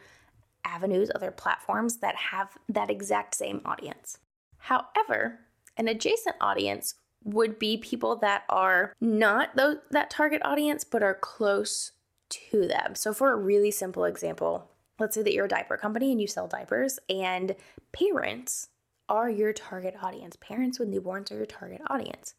avenues, 0.66 1.12
other 1.14 1.32
platforms 1.32 1.98
that 1.98 2.16
have 2.16 2.58
that 2.68 2.90
exact 2.90 3.36
same 3.36 3.62
audience. 3.64 4.18
However, 4.58 5.40
an 5.78 5.88
adjacent 5.88 6.36
audience 6.42 6.96
would 7.24 7.60
be 7.60 7.78
people 7.78 8.18
that 8.18 8.44
are 8.50 8.94
not 9.00 9.56
that 9.56 10.10
target 10.10 10.42
audience 10.44 10.84
but 10.84 11.04
are 11.04 11.14
close 11.14 11.92
to 12.30 12.68
them. 12.68 12.96
So 12.96 13.14
for 13.14 13.32
a 13.32 13.38
really 13.38 13.72
simple 13.72 14.06
example, 14.06 14.72
let's 15.00 15.16
say 15.16 15.24
that 15.24 15.34
you're 15.34 15.46
a 15.46 15.50
diaper 15.50 15.78
company 15.78 16.12
and 16.12 16.20
you 16.20 16.28
sell 16.28 16.48
diapers 16.48 17.00
and 17.10 17.56
parents 17.92 18.70
are 19.10 19.30
your 19.30 19.54
target 19.54 19.96
audience. 20.02 20.36
Parents 20.38 20.80
with 20.80 20.92
newborns 20.92 21.32
are 21.32 21.38
your 21.38 21.46
target 21.46 21.82
audience. 21.88 22.34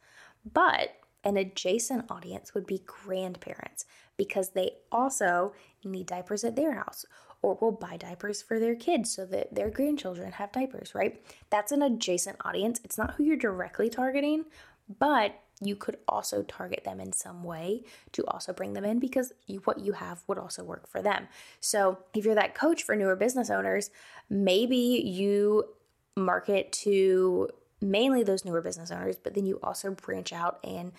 But 0.51 0.91
an 1.25 1.37
adjacent 1.37 2.11
audience 2.11 2.55
would 2.55 2.67
be 2.67 2.83
grandparents 2.87 3.85
because 4.17 4.51
they 4.51 4.73
also 4.93 5.53
need 5.85 6.07
diapers 6.07 6.45
at 6.45 6.57
their 6.57 6.75
house 6.75 7.05
or 7.43 7.59
will 7.61 7.73
buy 7.73 7.97
diapers 7.97 8.41
for 8.41 8.59
their 8.59 8.75
kids 8.75 9.13
so 9.15 9.27
that 9.27 9.55
their 9.55 9.71
grandchildren 9.71 10.33
have 10.33 10.53
diapers, 10.53 10.95
right? 10.95 11.23
That's 11.51 11.73
an 11.73 11.83
adjacent 11.83 12.37
audience. 12.45 12.81
It's 12.85 12.97
not 12.97 13.15
who 13.15 13.25
you're 13.25 13.37
directly 13.37 13.91
targeting, 13.91 14.47
but 14.99 15.41
you 15.61 15.77
could 15.77 15.99
also 16.09 16.43
target 16.43 16.85
them 16.85 17.01
in 17.01 17.13
some 17.13 17.45
way 17.45 17.85
to 18.13 18.25
also 18.27 18.53
bring 18.53 18.73
them 18.73 18.85
in 18.85 18.99
because 18.99 19.33
you, 19.47 19.61
what 19.61 19.81
you 19.81 19.93
have 19.93 20.23
would 20.27 20.39
also 20.39 20.65
work 20.65 20.89
for 20.89 21.01
them. 21.03 21.29
So, 21.61 21.99
if 22.15 22.25
you're 22.25 22.35
that 22.35 22.55
coach 22.55 22.83
for 22.83 22.97
newer 22.97 23.15
business 23.15 23.51
owners, 23.51 23.91
maybe 24.29 24.77
you 24.77 25.65
market 26.17 26.73
to 26.73 27.49
mainly 27.85 28.23
those 28.23 28.45
newer 28.45 28.61
business 28.61 28.91
owners, 28.91 29.17
but 29.17 29.35
then 29.35 29.47
you 29.47 29.61
also 29.63 29.91
branch 29.93 30.33
out 30.33 30.59
and 30.65 30.93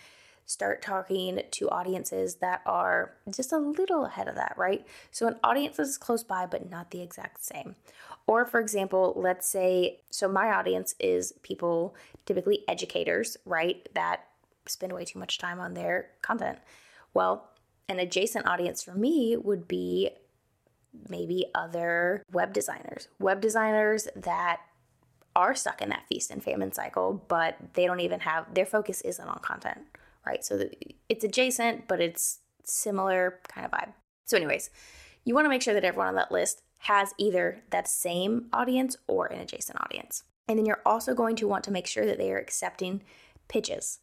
start 0.45 0.81
talking 0.81 1.41
to 1.51 1.69
audiences 1.69 2.35
that 2.35 2.61
are 2.65 3.13
just 3.29 3.51
a 3.51 3.57
little 3.57 4.05
ahead 4.05 4.27
of 4.27 4.35
that, 4.35 4.53
right? 4.57 4.85
So, 5.11 5.27
an 5.27 5.37
audience 5.43 5.79
is 5.79 5.97
close 5.97 6.23
by, 6.23 6.45
but 6.45 6.69
not 6.69 6.91
the 6.91 7.01
exact 7.01 7.43
same. 7.43 7.75
Or, 8.27 8.45
for 8.45 8.59
example, 8.59 9.13
let's 9.15 9.47
say, 9.47 9.99
so 10.09 10.27
my 10.27 10.51
audience 10.51 10.95
is 10.99 11.33
people, 11.43 11.95
typically 12.25 12.63
educators, 12.67 13.37
right, 13.45 13.87
that 13.93 14.27
spend 14.67 14.93
way 14.93 15.05
too 15.05 15.19
much 15.19 15.37
time 15.37 15.59
on 15.59 15.73
their 15.73 16.07
content. 16.21 16.59
Well, 17.13 17.49
an 17.87 17.99
adjacent 17.99 18.47
audience 18.47 18.83
for 18.83 18.93
me 18.93 19.37
would 19.37 19.67
be 19.67 20.09
maybe 21.09 21.45
other 21.53 22.23
web 22.31 22.53
designers, 22.53 23.07
web 23.19 23.41
designers 23.41 24.07
that 24.15 24.61
are 25.35 25.55
stuck 25.55 25.81
in 25.81 25.89
that 25.89 26.07
feast 26.07 26.31
and 26.31 26.43
famine 26.43 26.71
cycle, 26.71 27.23
but 27.27 27.57
they 27.73 27.85
don't 27.85 27.99
even 27.99 28.21
have 28.21 28.53
their 28.53 28.65
focus 28.65 29.01
isn't 29.01 29.27
on 29.27 29.39
content, 29.39 29.79
right? 30.25 30.43
So 30.43 30.69
it's 31.09 31.23
adjacent, 31.23 31.87
but 31.87 32.01
it's 32.01 32.39
similar 32.63 33.39
kind 33.47 33.65
of 33.65 33.71
vibe. 33.71 33.93
So, 34.25 34.37
anyways, 34.37 34.69
you 35.23 35.35
want 35.35 35.45
to 35.45 35.49
make 35.49 35.61
sure 35.61 35.73
that 35.73 35.83
everyone 35.83 36.07
on 36.07 36.15
that 36.15 36.31
list 36.31 36.61
has 36.79 37.13
either 37.17 37.61
that 37.71 37.87
same 37.87 38.47
audience 38.53 38.95
or 39.07 39.27
an 39.27 39.39
adjacent 39.39 39.81
audience. 39.81 40.23
And 40.47 40.57
then 40.57 40.65
you're 40.65 40.81
also 40.85 41.13
going 41.13 41.35
to 41.37 41.47
want 41.47 41.63
to 41.65 41.71
make 41.71 41.87
sure 41.87 42.05
that 42.05 42.17
they 42.17 42.31
are 42.31 42.37
accepting 42.37 43.01
pitches 43.47 43.99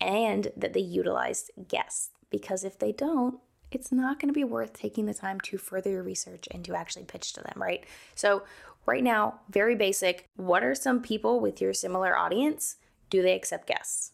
and 0.00 0.48
that 0.56 0.72
they 0.72 0.80
utilize 0.80 1.50
guests 1.68 2.10
because 2.30 2.64
if 2.64 2.78
they 2.78 2.92
don't, 2.92 3.38
it's 3.70 3.92
not 3.92 4.18
going 4.18 4.28
to 4.28 4.34
be 4.34 4.44
worth 4.44 4.72
taking 4.72 5.06
the 5.06 5.14
time 5.14 5.40
to 5.40 5.58
further 5.58 5.90
your 5.90 6.02
research 6.02 6.48
and 6.50 6.64
to 6.64 6.74
actually 6.74 7.04
pitch 7.04 7.32
to 7.34 7.40
them, 7.40 7.54
right? 7.56 7.84
So, 8.14 8.42
right 8.86 9.02
now, 9.02 9.40
very 9.50 9.74
basic, 9.74 10.28
what 10.36 10.62
are 10.62 10.74
some 10.74 11.00
people 11.00 11.40
with 11.40 11.60
your 11.60 11.72
similar 11.72 12.16
audience? 12.16 12.76
Do 13.10 13.22
they 13.22 13.34
accept 13.34 13.66
guests? 13.66 14.12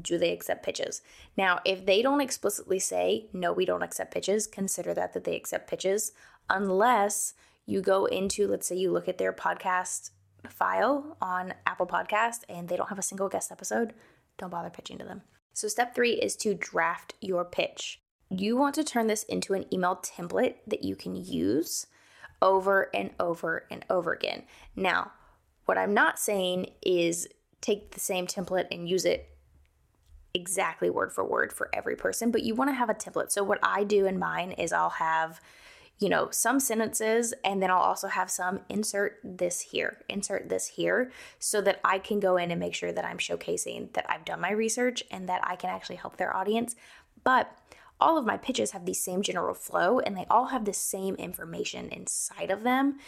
Do 0.00 0.18
they 0.18 0.32
accept 0.32 0.64
pitches? 0.64 1.02
Now, 1.36 1.60
if 1.64 1.86
they 1.86 2.02
don't 2.02 2.20
explicitly 2.20 2.78
say, 2.78 3.28
no, 3.32 3.52
we 3.52 3.64
don't 3.64 3.82
accept 3.82 4.12
pitches, 4.12 4.46
consider 4.46 4.92
that 4.94 5.12
that 5.14 5.24
they 5.24 5.36
accept 5.36 5.68
pitches, 5.68 6.12
unless 6.50 7.34
you 7.66 7.80
go 7.80 8.06
into, 8.06 8.46
let's 8.46 8.66
say 8.66 8.76
you 8.76 8.90
look 8.90 9.08
at 9.08 9.18
their 9.18 9.32
podcast 9.32 10.10
file 10.48 11.16
on 11.20 11.54
Apple 11.66 11.86
Podcast 11.86 12.40
and 12.48 12.68
they 12.68 12.76
don't 12.76 12.88
have 12.88 12.98
a 12.98 13.02
single 13.02 13.28
guest 13.28 13.50
episode, 13.50 13.94
don't 14.38 14.50
bother 14.50 14.70
pitching 14.70 14.98
to 14.98 15.04
them. 15.04 15.22
So, 15.52 15.68
step 15.68 15.94
three 15.94 16.14
is 16.14 16.36
to 16.36 16.54
draft 16.54 17.14
your 17.20 17.44
pitch. 17.44 18.00
You 18.28 18.56
want 18.56 18.74
to 18.74 18.84
turn 18.84 19.06
this 19.06 19.22
into 19.24 19.54
an 19.54 19.72
email 19.72 19.96
template 19.96 20.56
that 20.66 20.82
you 20.82 20.96
can 20.96 21.14
use 21.14 21.86
over 22.44 22.90
and 22.94 23.10
over 23.18 23.66
and 23.70 23.84
over 23.90 24.12
again. 24.12 24.44
Now, 24.76 25.10
what 25.64 25.78
I'm 25.78 25.94
not 25.94 26.20
saying 26.20 26.70
is 26.82 27.26
take 27.60 27.92
the 27.92 28.00
same 28.00 28.28
template 28.28 28.66
and 28.70 28.88
use 28.88 29.04
it 29.04 29.30
exactly 30.34 30.90
word 30.90 31.12
for 31.12 31.24
word 31.24 31.52
for 31.52 31.70
every 31.72 31.96
person, 31.96 32.30
but 32.30 32.42
you 32.42 32.54
want 32.54 32.68
to 32.68 32.74
have 32.74 32.90
a 32.90 32.94
template. 32.94 33.32
So, 33.32 33.42
what 33.42 33.58
I 33.62 33.82
do 33.82 34.06
in 34.06 34.18
mine 34.18 34.52
is 34.52 34.72
I'll 34.72 34.90
have 34.90 35.40
you 36.00 36.08
know, 36.08 36.28
some 36.30 36.58
sentences, 36.58 37.32
and 37.44 37.62
then 37.62 37.70
I'll 37.70 37.78
also 37.78 38.08
have 38.08 38.28
some 38.28 38.60
insert 38.68 39.20
this 39.22 39.60
here, 39.60 39.98
insert 40.08 40.48
this 40.48 40.66
here, 40.66 41.12
so 41.38 41.60
that 41.60 41.80
I 41.84 41.98
can 41.98 42.18
go 42.18 42.36
in 42.36 42.50
and 42.50 42.58
make 42.58 42.74
sure 42.74 42.92
that 42.92 43.04
I'm 43.04 43.18
showcasing 43.18 43.92
that 43.92 44.04
I've 44.08 44.24
done 44.24 44.40
my 44.40 44.50
research 44.50 45.04
and 45.10 45.28
that 45.28 45.40
I 45.44 45.54
can 45.54 45.70
actually 45.70 45.96
help 45.96 46.16
their 46.16 46.36
audience. 46.36 46.74
But 47.22 47.56
all 48.04 48.18
of 48.18 48.26
my 48.26 48.36
pitches 48.36 48.72
have 48.72 48.84
the 48.84 48.92
same 48.92 49.22
general 49.22 49.54
flow 49.54 49.98
and 49.98 50.14
they 50.14 50.26
all 50.28 50.46
have 50.46 50.66
the 50.66 50.74
same 50.74 51.14
information 51.14 51.88
inside 51.88 52.50
of 52.50 52.62
them. 52.62 52.98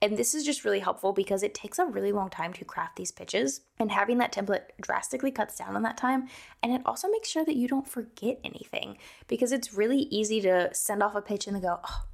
And 0.00 0.16
this 0.16 0.34
is 0.34 0.44
just 0.44 0.64
really 0.64 0.80
helpful 0.80 1.12
because 1.12 1.42
it 1.42 1.54
takes 1.54 1.78
a 1.78 1.84
really 1.84 2.10
long 2.10 2.30
time 2.30 2.54
to 2.54 2.64
craft 2.64 2.96
these 2.96 3.12
pitches. 3.12 3.60
And 3.78 3.90
having 3.90 4.16
that 4.18 4.32
template 4.32 4.62
drastically 4.80 5.30
cuts 5.30 5.58
down 5.58 5.76
on 5.76 5.82
that 5.82 5.98
time. 5.98 6.28
And 6.62 6.72
it 6.72 6.80
also 6.86 7.08
makes 7.08 7.28
sure 7.28 7.44
that 7.44 7.56
you 7.56 7.68
don't 7.68 7.86
forget 7.86 8.40
anything 8.44 8.96
because 9.28 9.52
it's 9.52 9.74
really 9.74 10.00
easy 10.10 10.40
to 10.40 10.70
send 10.72 11.02
off 11.02 11.14
a 11.14 11.20
pitch 11.20 11.46
and 11.46 11.54
then 11.54 11.62
go, 11.62 11.80
oh, 11.86 12.04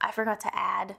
I 0.00 0.10
forgot 0.10 0.40
to 0.40 0.56
add 0.56 0.96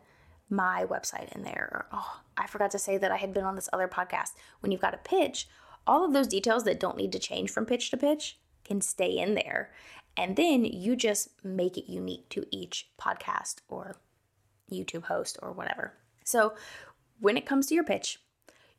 my 0.50 0.86
website 0.86 1.34
in 1.34 1.44
there. 1.44 1.70
Or, 1.70 1.86
oh, 1.92 2.22
I 2.38 2.48
forgot 2.48 2.72
to 2.72 2.80
say 2.80 2.98
that 2.98 3.12
I 3.12 3.18
had 3.18 3.34
been 3.34 3.44
on 3.44 3.56
this 3.56 3.70
other 3.74 3.90
podcast. 3.90 4.32
When 4.62 4.72
you've 4.72 4.82
got 4.82 4.94
a 4.94 4.98
pitch, 4.98 5.50
all 5.86 6.06
of 6.06 6.14
those 6.14 6.28
details 6.28 6.64
that 6.64 6.80
don't 6.80 6.98
need 6.98 7.12
to 7.12 7.20
change 7.20 7.52
from 7.52 7.66
pitch 7.66 7.92
to 7.92 7.98
pitch 7.98 8.40
can 8.64 8.80
stay 8.82 9.18
in 9.18 9.36
there. 9.36 9.72
And 10.16 10.36
then 10.36 10.64
you 10.66 10.96
just 10.96 11.30
make 11.44 11.78
it 11.78 11.92
unique 11.92 12.30
to 12.30 12.46
each 12.52 12.90
podcast 13.00 13.58
or 13.68 13.98
YouTube 14.72 15.04
host 15.04 15.38
or 15.42 15.52
whatever. 15.52 15.94
So 16.24 16.54
when 17.20 17.38
it 17.38 17.46
comes 17.46 17.68
to 17.68 17.76
your 17.76 17.84
pitch, 17.84 18.20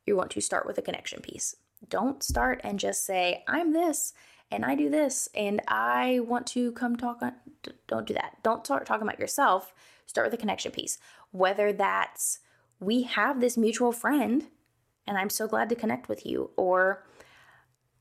you 0.07 0.17
want 0.17 0.31
to 0.33 0.41
start 0.41 0.67
with 0.67 0.79
a 0.79 0.83
connection 0.83 1.21
piece. 1.21 1.57
Don't 1.89 2.23
start 2.23 2.61
and 2.63 2.79
just 2.79 3.05
say, 3.05 3.43
I'm 3.49 3.73
this 3.73 4.13
and 4.51 4.65
I 4.65 4.75
do 4.75 4.89
this 4.89 5.29
and 5.35 5.61
I 5.67 6.21
want 6.21 6.47
to 6.49 6.73
come 6.73 6.97
talk 6.97 7.23
on. 7.23 7.33
Don't 7.89 8.07
do 8.07 8.15
that. 8.15 8.37
Don't 8.43 8.65
start 8.65 8.87
talking 8.87 9.07
about 9.07 9.19
yourself. 9.19 9.75
Start 10.07 10.27
with 10.27 10.35
a 10.35 10.41
connection 10.41 10.73
piece. 10.73 10.99
Whether 11.33 11.73
that's, 11.73 12.39
we 12.81 13.03
have 13.03 13.41
this 13.41 13.57
mutual 13.57 13.93
friend 13.93 14.47
and 15.07 15.19
I'm 15.19 15.31
so 15.31 15.47
glad 15.47 15.69
to 15.69 15.75
connect 15.75 16.09
with 16.09 16.25
you, 16.25 16.51
or 16.57 17.05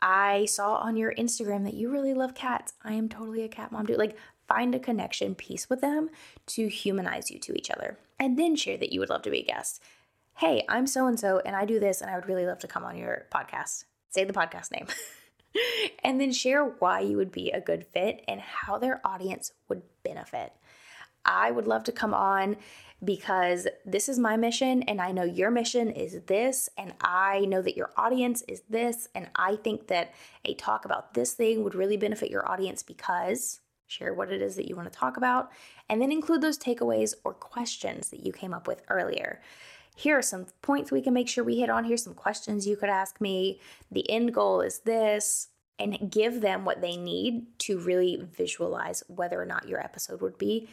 I 0.06 0.46
saw 0.46 0.76
on 0.76 0.98
your 0.98 1.14
Instagram 1.16 1.64
that 1.64 1.76
you 1.76 1.90
really 1.90 2.14
love 2.14 2.36
cats. 2.36 2.74
I 2.84 2.92
am 2.94 3.08
totally 3.08 3.44
a 3.44 3.48
cat 3.48 3.72
mom 3.72 3.88
too. 3.88 3.96
Like, 3.96 4.18
find 4.50 4.76
a 4.76 4.80
connection 4.80 5.34
piece 5.34 5.70
with 5.70 5.80
them 5.80 6.10
to 6.48 6.68
humanize 6.68 7.32
you 7.32 7.40
to 7.40 7.58
each 7.58 7.72
other. 7.72 7.98
And 8.20 8.38
then 8.38 8.58
share 8.58 8.78
that 8.78 8.92
you 8.92 9.00
would 9.00 9.10
love 9.10 9.22
to 9.22 9.32
be 9.32 9.40
a 9.40 9.46
guest. 9.46 9.82
Hey, 10.36 10.66
I'm 10.68 10.88
so 10.88 11.08
and 11.08 11.18
so, 11.18 11.42
and 11.46 11.56
I 11.56 11.64
do 11.64 11.80
this, 11.80 12.02
and 12.02 12.12
I 12.12 12.16
would 12.16 12.28
really 12.28 12.46
love 12.46 12.60
to 12.60 12.68
come 12.68 12.84
on 12.84 12.98
your 12.98 13.28
podcast. 13.34 13.86
Say 14.10 14.26
the 14.26 14.34
podcast 14.34 14.72
name. 14.72 14.88
and 16.04 16.20
then 16.20 16.34
share 16.34 16.66
why 16.66 17.00
you 17.00 17.16
would 17.16 17.32
be 17.32 17.52
a 17.52 17.62
good 17.62 17.86
fit 17.86 18.26
and 18.28 18.42
how 18.42 18.78
their 18.78 19.00
audience 19.06 19.54
would 19.70 19.84
benefit. 20.04 20.52
I 21.26 21.52
would 21.52 21.68
love 21.68 21.84
to 21.86 21.92
come 21.92 22.14
on 22.14 22.58
because 23.04 23.68
this 23.86 24.08
is 24.08 24.18
my 24.18 24.38
mission 24.38 24.84
and 24.84 25.02
I 25.02 25.12
know 25.12 25.24
your 25.24 25.52
mission 25.52 25.90
is 25.90 26.22
this 26.28 26.70
and 26.78 26.94
I 27.02 27.42
know 27.42 27.62
that 27.62 27.76
your 27.76 27.92
audience 27.98 28.44
is 28.48 28.64
this 28.70 29.10
and 29.14 29.30
I 29.36 29.58
think 29.58 29.88
that 29.88 30.14
a 30.46 30.54
talk 30.54 30.86
about 30.86 31.14
this 31.14 31.34
thing 31.34 31.64
would 31.64 31.76
really 31.76 31.98
benefit 31.98 32.32
your 32.32 32.50
audience 32.50 32.82
because 32.82 33.60
share 33.88 34.14
what 34.14 34.32
it 34.32 34.42
is 34.42 34.56
that 34.56 34.68
you 34.68 34.76
want 34.76 34.92
to 34.92 34.98
talk 34.98 35.18
about 35.18 35.52
and 35.90 36.02
then 36.02 36.12
include 36.12 36.42
those 36.42 36.58
takeaways 36.58 37.14
or 37.24 37.34
questions 37.34 38.10
that 38.10 38.26
you 38.26 38.32
came 38.32 38.54
up 38.54 38.68
with 38.68 38.82
earlier. 38.90 39.42
Here 39.96 40.18
are 40.18 40.24
some 40.24 40.48
points 40.62 40.92
we 40.92 41.02
can 41.02 41.14
make 41.14 41.30
sure 41.30 41.44
we 41.44 41.60
hit 41.60 41.70
on. 41.70 41.84
Here's 41.84 42.04
some 42.04 42.16
questions 42.16 42.66
you 42.66 42.78
could 42.78 42.90
ask 42.90 43.22
me. 43.22 43.60
The 43.92 44.10
end 44.10 44.34
goal 44.34 44.62
is 44.62 44.80
this 44.80 45.50
and 45.78 46.10
give 46.10 46.42
them 46.42 46.66
what 46.66 46.82
they 46.82 46.96
need 46.96 47.46
to 47.60 47.78
really 47.80 48.28
visualize 48.36 49.04
whether 49.08 49.40
or 49.40 49.46
not 49.46 49.68
your 49.68 49.80
episode 49.80 50.22
would 50.22 50.38
be 50.38 50.70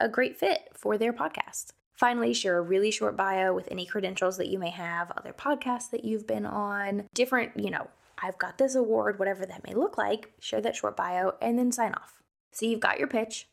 a 0.00 0.08
great 0.08 0.36
fit 0.36 0.70
for 0.74 0.98
their 0.98 1.12
podcast. 1.12 1.72
Finally, 1.94 2.32
share 2.32 2.56
a 2.56 2.62
really 2.62 2.90
short 2.90 3.16
bio 3.16 3.52
with 3.52 3.68
any 3.70 3.84
credentials 3.84 4.38
that 4.38 4.48
you 4.48 4.58
may 4.58 4.70
have, 4.70 5.12
other 5.12 5.34
podcasts 5.34 5.90
that 5.90 6.04
you've 6.04 6.26
been 6.26 6.46
on, 6.46 7.06
different, 7.14 7.52
you 7.56 7.70
know, 7.70 7.86
I've 8.22 8.38
got 8.38 8.58
this 8.58 8.74
award, 8.74 9.18
whatever 9.18 9.44
that 9.46 9.66
may 9.66 9.74
look 9.74 9.98
like. 9.98 10.32
Share 10.40 10.60
that 10.62 10.76
short 10.76 10.96
bio 10.96 11.32
and 11.40 11.58
then 11.58 11.72
sign 11.72 11.92
off. 11.92 12.22
So 12.52 12.66
you've 12.66 12.80
got 12.80 12.98
your 12.98 13.08
pitch, 13.08 13.48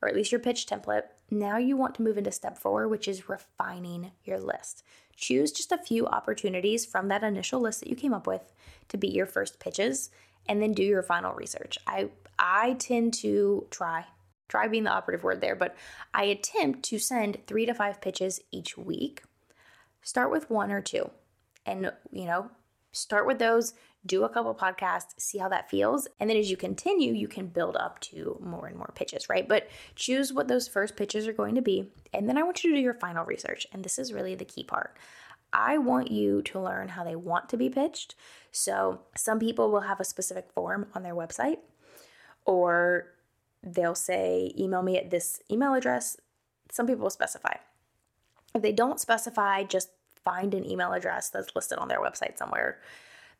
or 0.00 0.08
at 0.08 0.14
least 0.14 0.32
your 0.32 0.40
pitch 0.40 0.66
template. 0.66 1.04
Now 1.30 1.58
you 1.58 1.76
want 1.76 1.94
to 1.96 2.02
move 2.02 2.18
into 2.18 2.32
step 2.32 2.58
four, 2.58 2.88
which 2.88 3.06
is 3.06 3.28
refining 3.28 4.12
your 4.24 4.40
list. 4.40 4.82
Choose 5.16 5.52
just 5.52 5.72
a 5.72 5.78
few 5.78 6.06
opportunities 6.06 6.86
from 6.86 7.08
that 7.08 7.24
initial 7.24 7.60
list 7.60 7.80
that 7.80 7.90
you 7.90 7.96
came 7.96 8.14
up 8.14 8.26
with 8.26 8.52
to 8.88 8.96
be 8.96 9.08
your 9.08 9.26
first 9.26 9.60
pitches 9.60 10.10
and 10.46 10.62
then 10.62 10.72
do 10.72 10.82
your 10.82 11.02
final 11.02 11.34
research. 11.34 11.76
I 11.86 12.10
I 12.38 12.74
tend 12.74 13.14
to 13.14 13.66
try 13.70 14.06
try 14.48 14.68
being 14.68 14.84
the 14.84 14.90
operative 14.90 15.24
word 15.24 15.40
there, 15.40 15.56
but 15.56 15.76
I 16.12 16.24
attempt 16.24 16.82
to 16.84 16.98
send 16.98 17.38
three 17.46 17.66
to 17.66 17.74
five 17.74 18.00
pitches 18.00 18.40
each 18.50 18.76
week. 18.76 19.22
Start 20.02 20.30
with 20.30 20.50
one 20.50 20.72
or 20.72 20.80
two 20.80 21.10
and, 21.66 21.92
you 22.10 22.24
know, 22.24 22.50
start 22.92 23.26
with 23.26 23.38
those, 23.38 23.74
do 24.06 24.24
a 24.24 24.28
couple 24.28 24.54
podcasts, 24.54 25.18
see 25.18 25.38
how 25.38 25.48
that 25.48 25.68
feels. 25.68 26.08
And 26.18 26.30
then 26.30 26.36
as 26.36 26.50
you 26.50 26.56
continue, 26.56 27.12
you 27.12 27.28
can 27.28 27.46
build 27.46 27.76
up 27.76 28.00
to 28.00 28.38
more 28.42 28.66
and 28.66 28.76
more 28.76 28.92
pitches, 28.94 29.28
right? 29.28 29.46
But 29.46 29.68
choose 29.94 30.32
what 30.32 30.48
those 30.48 30.66
first 30.66 30.96
pitches 30.96 31.28
are 31.28 31.32
going 31.32 31.54
to 31.56 31.62
be. 31.62 31.90
And 32.14 32.28
then 32.28 32.38
I 32.38 32.42
want 32.42 32.64
you 32.64 32.70
to 32.70 32.76
do 32.76 32.82
your 32.82 32.94
final 32.94 33.24
research. 33.24 33.66
And 33.72 33.84
this 33.84 33.98
is 33.98 34.12
really 34.12 34.34
the 34.34 34.44
key 34.44 34.64
part. 34.64 34.96
I 35.52 35.78
want 35.78 36.10
you 36.10 36.42
to 36.42 36.60
learn 36.60 36.88
how 36.88 37.04
they 37.04 37.16
want 37.16 37.48
to 37.50 37.56
be 37.56 37.68
pitched. 37.68 38.14
So 38.52 39.00
some 39.16 39.38
people 39.38 39.70
will 39.70 39.80
have 39.80 40.00
a 40.00 40.04
specific 40.04 40.52
form 40.52 40.86
on 40.94 41.02
their 41.02 41.14
website, 41.14 41.58
or 42.44 43.06
they'll 43.62 43.94
say, 43.94 44.52
email 44.58 44.82
me 44.82 44.96
at 44.96 45.10
this 45.10 45.40
email 45.50 45.74
address. 45.74 46.16
Some 46.70 46.86
people 46.86 47.04
will 47.04 47.10
specify. 47.10 47.54
If 48.54 48.62
they 48.62 48.72
don't 48.72 49.00
specify, 49.00 49.64
just 49.64 49.90
find 50.24 50.54
an 50.54 50.68
email 50.68 50.92
address 50.92 51.30
that's 51.30 51.54
listed 51.54 51.78
on 51.78 51.88
their 51.88 52.00
website 52.00 52.38
somewhere 52.38 52.78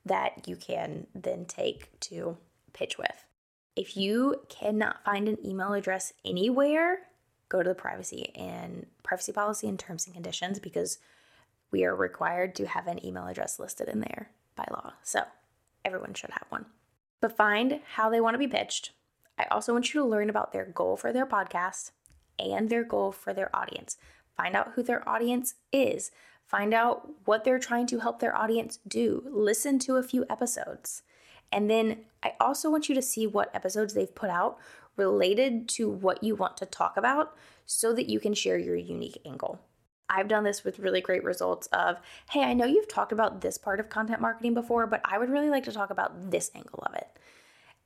that 0.05 0.47
you 0.47 0.57
can 0.57 1.07
then 1.15 1.45
take 1.45 1.99
to 2.01 2.37
pitch 2.73 2.99
with. 2.99 3.27
If 3.77 3.97
you 3.97 4.43
cannot 4.49 5.05
find 5.05 5.29
an 5.29 5.39
email 5.45 5.73
address 5.73 6.13
anywhere, 6.25 7.01
go 7.49 7.63
to 7.63 7.69
the 7.69 7.75
privacy 7.75 8.33
and 8.35 8.87
privacy 9.03 9.33
policy 9.33 9.69
and 9.69 9.79
terms 9.79 10.07
and 10.07 10.15
conditions 10.15 10.59
because 10.59 10.99
we 11.71 11.85
are 11.85 11.95
required 11.95 12.55
to 12.57 12.67
have 12.67 12.87
an 12.87 13.05
email 13.05 13.27
address 13.27 13.59
listed 13.59 13.89
in 13.89 14.01
there 14.01 14.31
by 14.57 14.67
law. 14.71 14.95
So 15.03 15.23
everyone 15.85 16.15
should 16.15 16.31
have 16.31 16.47
one. 16.49 16.67
But 17.21 17.37
find 17.37 17.81
how 17.95 18.11
they 18.11 18.21
want 18.21 18.35
to 18.35 18.39
be 18.39 18.49
pitched. 18.49 18.93
I 19.39 19.47
also 19.51 19.73
want 19.73 19.93
you 19.93 20.01
to 20.01 20.07
learn 20.07 20.29
about 20.29 20.53
their 20.53 20.67
goal 20.67 20.97
for 20.97 21.13
their 21.13 21.27
podcast 21.27 21.93
and 22.39 22.69
their 22.69 22.85
goal 22.85 23.13
for 23.13 23.33
their 23.33 23.55
audience. 23.55 23.97
Find 24.37 24.57
out 24.57 24.73
who 24.75 24.83
their 24.83 25.09
audience 25.09 25.55
is. 25.73 26.11
Find 26.47 26.73
out 26.73 27.09
what 27.25 27.45
they're 27.45 27.59
trying 27.59 27.87
to 27.89 27.99
help 27.99 28.21
their 28.21 28.37
audience 28.37 28.79
do. 28.89 29.23
Listen 29.27 29.79
to 29.81 29.97
a 29.97 30.03
few 30.03 30.25
episodes. 30.31 31.03
And 31.53 31.71
then 31.71 31.99
I 32.23 32.33
also 32.41 32.71
want 32.71 32.89
you 32.89 32.95
to 32.95 33.03
see 33.03 33.27
what 33.27 33.55
episodes 33.55 33.95
they've 33.95 34.15
put 34.15 34.31
out 34.31 34.59
related 34.97 35.69
to 35.69 35.89
what 35.89 36.23
you 36.23 36.35
want 36.35 36.57
to 36.59 36.67
talk 36.67 36.97
about 36.97 37.37
so 37.65 37.93
that 37.93 38.09
you 38.09 38.19
can 38.19 38.35
share 38.35 38.59
your 38.59 38.77
unique 38.77 39.21
angle. 39.25 39.61
I've 40.09 40.29
done 40.29 40.45
this 40.45 40.65
with 40.65 40.79
really 40.79 41.01
great 41.01 41.23
results 41.23 41.67
of, 41.69 41.99
hey, 42.31 42.43
I 42.43 42.55
know 42.55 42.65
you've 42.65 42.89
talked 42.89 43.13
about 43.13 43.43
this 43.43 43.59
part 43.59 43.79
of 43.79 43.91
content 43.91 44.21
marketing 44.21 44.55
before, 44.55 44.87
but 44.87 45.03
I 45.05 45.19
would 45.19 45.31
really 45.31 45.51
like 45.51 45.65
to 45.65 45.73
talk 45.73 45.91
about 45.91 46.31
this 46.31 46.51
angle 46.55 46.83
of 46.87 46.95
it. 46.95 47.09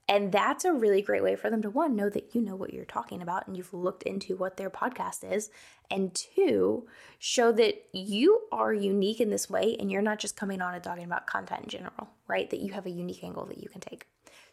And 0.08 0.32
that's 0.32 0.64
a 0.64 0.72
really 0.72 1.00
great 1.00 1.22
way 1.22 1.36
for 1.36 1.48
them 1.48 1.62
to 1.62 1.70
one, 1.70 1.94
know 1.94 2.10
that 2.10 2.34
you 2.34 2.42
know 2.42 2.56
what 2.56 2.74
you're 2.74 2.84
talking 2.84 3.22
about 3.22 3.46
and 3.46 3.56
you've 3.56 3.72
looked 3.72 4.02
into 4.02 4.36
what 4.36 4.56
their 4.56 4.68
podcast 4.68 5.30
is. 5.30 5.48
And 5.90 6.14
two, 6.14 6.86
show 7.18 7.52
that 7.52 7.84
you 7.92 8.42
are 8.50 8.74
unique 8.74 9.20
in 9.20 9.30
this 9.30 9.48
way 9.48 9.76
and 9.78 9.90
you're 9.90 10.02
not 10.02 10.18
just 10.18 10.36
coming 10.36 10.60
on 10.60 10.74
and 10.74 10.82
talking 10.82 11.04
about 11.04 11.26
content 11.26 11.62
in 11.64 11.68
general, 11.68 12.10
right? 12.26 12.50
That 12.50 12.60
you 12.60 12.72
have 12.72 12.86
a 12.86 12.90
unique 12.90 13.22
angle 13.22 13.46
that 13.46 13.62
you 13.62 13.68
can 13.68 13.80
take. 13.80 14.06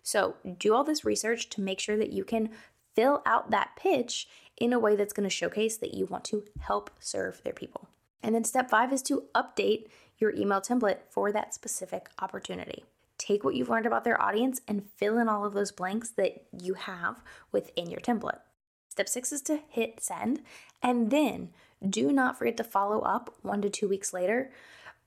So 0.03 0.35
do 0.57 0.73
all 0.73 0.83
this 0.83 1.03
research 1.03 1.49
to 1.49 1.61
make 1.61 1.79
sure 1.79 1.97
that 1.97 2.13
you 2.13 2.23
can 2.23 2.51
fill 2.95 3.21
out 3.25 3.51
that 3.51 3.71
pitch 3.75 4.27
in 4.57 4.71
a 4.71 4.79
way 4.79 4.95
that's 4.95 5.13
going 5.13 5.27
to 5.27 5.35
showcase 5.35 5.77
that 5.77 5.93
you 5.93 6.05
want 6.05 6.25
to 6.25 6.43
help 6.59 6.91
serve 6.99 7.41
their 7.43 7.53
people. 7.53 7.89
And 8.21 8.35
then 8.35 8.43
step 8.43 8.69
five 8.69 8.93
is 8.93 9.01
to 9.03 9.23
update 9.33 9.87
your 10.17 10.35
email 10.35 10.61
template 10.61 10.99
for 11.09 11.31
that 11.31 11.53
specific 11.53 12.09
opportunity 12.19 12.83
take 13.19 13.43
what 13.43 13.53
you've 13.53 13.69
learned 13.69 13.85
about 13.85 14.03
their 14.03 14.19
audience 14.19 14.61
and 14.67 14.89
fill 14.97 15.19
in 15.19 15.29
all 15.29 15.45
of 15.45 15.53
those 15.53 15.71
blanks 15.71 16.09
that 16.11 16.45
you 16.59 16.73
have 16.73 17.21
within 17.51 17.91
your 17.91 17.99
template. 17.99 18.39
Step 18.87 19.07
six 19.07 19.31
is 19.31 19.41
to 19.43 19.59
hit 19.69 20.01
send, 20.01 20.41
and 20.81 21.11
then 21.11 21.49
do 21.87 22.11
not 22.11 22.37
forget 22.37 22.57
to 22.57 22.63
follow 22.63 23.01
up 23.01 23.35
one 23.43 23.61
to 23.61 23.69
two 23.69 23.87
weeks 23.87 24.13
later, 24.13 24.51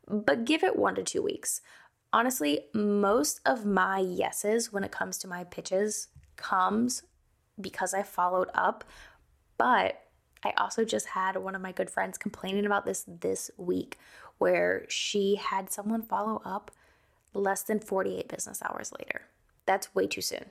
but 0.06 0.44
give 0.44 0.62
it 0.62 0.76
one 0.76 0.94
to 0.94 1.02
two 1.02 1.22
weeks. 1.22 1.60
Honestly, 2.12 2.66
most 2.74 3.40
of 3.44 3.64
my 3.64 3.98
yeses 3.98 4.72
when 4.72 4.84
it 4.84 4.92
comes 4.92 5.18
to 5.18 5.28
my 5.28 5.44
pitches 5.44 6.08
comes 6.36 7.02
because 7.60 7.94
I 7.94 8.02
followed 8.02 8.48
up, 8.54 8.84
but 9.58 10.02
I 10.44 10.52
also 10.58 10.84
just 10.84 11.06
had 11.06 11.36
one 11.36 11.54
of 11.54 11.62
my 11.62 11.72
good 11.72 11.90
friends 11.90 12.18
complaining 12.18 12.66
about 12.66 12.84
this 12.84 13.04
this 13.06 13.50
week 13.56 13.98
where 14.38 14.86
she 14.88 15.36
had 15.36 15.70
someone 15.70 16.02
follow 16.02 16.42
up 16.44 16.70
less 17.34 17.62
than 17.62 17.80
48 17.80 18.28
business 18.28 18.62
hours 18.62 18.92
later. 18.98 19.22
That's 19.66 19.94
way 19.94 20.06
too 20.06 20.20
soon. 20.20 20.46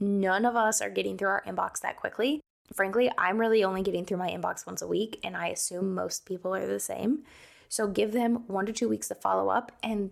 None 0.00 0.44
of 0.44 0.56
us 0.56 0.80
are 0.80 0.90
getting 0.90 1.16
through 1.16 1.28
our 1.28 1.44
inbox 1.46 1.80
that 1.80 1.96
quickly. 1.96 2.40
Frankly, 2.74 3.10
I'm 3.18 3.38
really 3.38 3.62
only 3.64 3.82
getting 3.82 4.04
through 4.04 4.16
my 4.16 4.30
inbox 4.30 4.66
once 4.66 4.82
a 4.82 4.86
week, 4.86 5.20
and 5.22 5.36
I 5.36 5.48
assume 5.48 5.94
most 5.94 6.26
people 6.26 6.54
are 6.54 6.66
the 6.66 6.80
same. 6.80 7.24
So 7.68 7.86
give 7.86 8.12
them 8.12 8.44
one 8.48 8.66
to 8.66 8.72
two 8.72 8.88
weeks 8.88 9.08
to 9.08 9.14
follow 9.14 9.48
up 9.48 9.72
and 9.82 10.10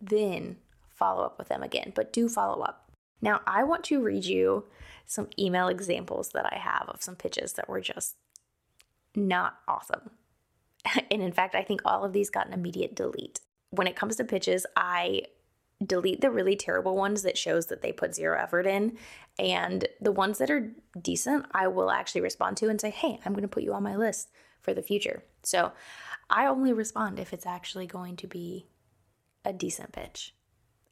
then 0.00 0.56
follow 0.94 1.24
up 1.24 1.38
with 1.38 1.48
them 1.48 1.62
again, 1.62 1.92
but 1.94 2.12
do 2.12 2.28
follow 2.28 2.62
up. 2.62 2.90
Now, 3.22 3.40
I 3.46 3.64
want 3.64 3.84
to 3.84 4.02
read 4.02 4.24
you 4.24 4.64
some 5.06 5.28
email 5.38 5.68
examples 5.68 6.30
that 6.30 6.46
I 6.46 6.56
have 6.56 6.88
of 6.88 7.02
some 7.02 7.16
pitches 7.16 7.54
that 7.54 7.68
were 7.68 7.80
just 7.80 8.16
not 9.14 9.58
awesome. 9.66 10.10
And 11.10 11.20
in 11.20 11.32
fact, 11.32 11.54
I 11.54 11.62
think 11.62 11.82
all 11.84 12.04
of 12.04 12.14
these 12.14 12.30
got 12.30 12.46
an 12.46 12.54
immediate 12.54 12.96
delete. 12.96 13.40
When 13.70 13.86
it 13.86 13.96
comes 13.96 14.16
to 14.16 14.24
pitches, 14.24 14.64
I 14.76 15.24
delete 15.84 16.20
the 16.20 16.30
really 16.30 16.56
terrible 16.56 16.96
ones 16.96 17.22
that 17.22 17.38
shows 17.38 17.66
that 17.66 17.82
they 17.82 17.92
put 17.92 18.14
zero 18.14 18.38
effort 18.38 18.66
in. 18.66 18.98
And 19.38 19.88
the 20.00 20.12
ones 20.12 20.38
that 20.38 20.50
are 20.50 20.72
decent 21.00 21.46
i 21.52 21.66
will 21.66 21.90
actually 21.90 22.20
respond 22.20 22.56
to 22.58 22.68
and 22.68 22.80
say 22.80 22.90
hey 22.90 23.20
i'm 23.24 23.32
going 23.32 23.42
to 23.42 23.48
put 23.48 23.62
you 23.62 23.72
on 23.72 23.82
my 23.82 23.96
list 23.96 24.30
for 24.60 24.74
the 24.74 24.82
future. 24.82 25.22
So 25.42 25.72
i 26.28 26.46
only 26.46 26.72
respond 26.72 27.18
if 27.18 27.32
it's 27.32 27.46
actually 27.46 27.86
going 27.86 28.16
to 28.16 28.26
be 28.26 28.66
a 29.44 29.52
decent 29.52 29.92
pitch. 29.92 30.34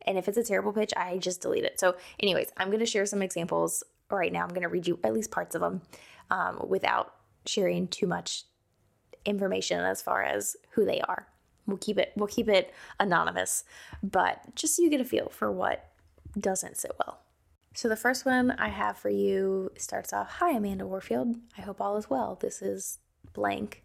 And 0.06 0.16
if 0.16 0.28
it's 0.28 0.38
a 0.38 0.44
terrible 0.44 0.72
pitch 0.72 0.92
i 0.96 1.18
just 1.18 1.42
delete 1.42 1.64
it. 1.64 1.78
So 1.78 1.96
anyways 2.20 2.50
i'm 2.56 2.68
going 2.68 2.80
to 2.80 2.86
share 2.86 3.06
some 3.06 3.22
examples 3.22 3.82
right 4.10 4.32
now. 4.32 4.42
I'm 4.42 4.48
going 4.48 4.62
to 4.62 4.68
read 4.68 4.86
you 4.86 4.98
at 5.04 5.12
least 5.12 5.30
parts 5.30 5.54
of 5.54 5.60
them 5.60 5.82
um, 6.30 6.64
without 6.66 7.14
sharing 7.44 7.88
too 7.88 8.06
much 8.06 8.44
information 9.24 9.80
as 9.80 10.00
far 10.00 10.22
as 10.22 10.56
who 10.70 10.86
they 10.86 11.00
are 11.02 11.26
We'll 11.68 11.76
keep 11.76 11.98
it 11.98 12.12
we'll 12.16 12.26
keep 12.26 12.48
it 12.48 12.74
anonymous, 12.98 13.62
but 14.02 14.56
just 14.56 14.74
so 14.74 14.82
you 14.82 14.90
get 14.90 15.00
a 15.00 15.04
feel 15.04 15.28
for 15.28 15.52
what 15.52 15.88
doesn't 16.36 16.78
sit 16.78 16.92
well. 16.98 17.20
So 17.74 17.88
the 17.88 17.94
first 17.94 18.26
one 18.26 18.50
I 18.52 18.68
have 18.70 18.98
for 18.98 19.10
you 19.10 19.70
starts 19.76 20.12
off, 20.12 20.28
"Hi 20.40 20.50
Amanda 20.50 20.86
Warfield. 20.86 21.36
I 21.56 21.60
hope 21.60 21.80
all 21.80 21.96
is 21.96 22.10
well. 22.10 22.36
This 22.40 22.62
is 22.62 22.98
blank. 23.34 23.84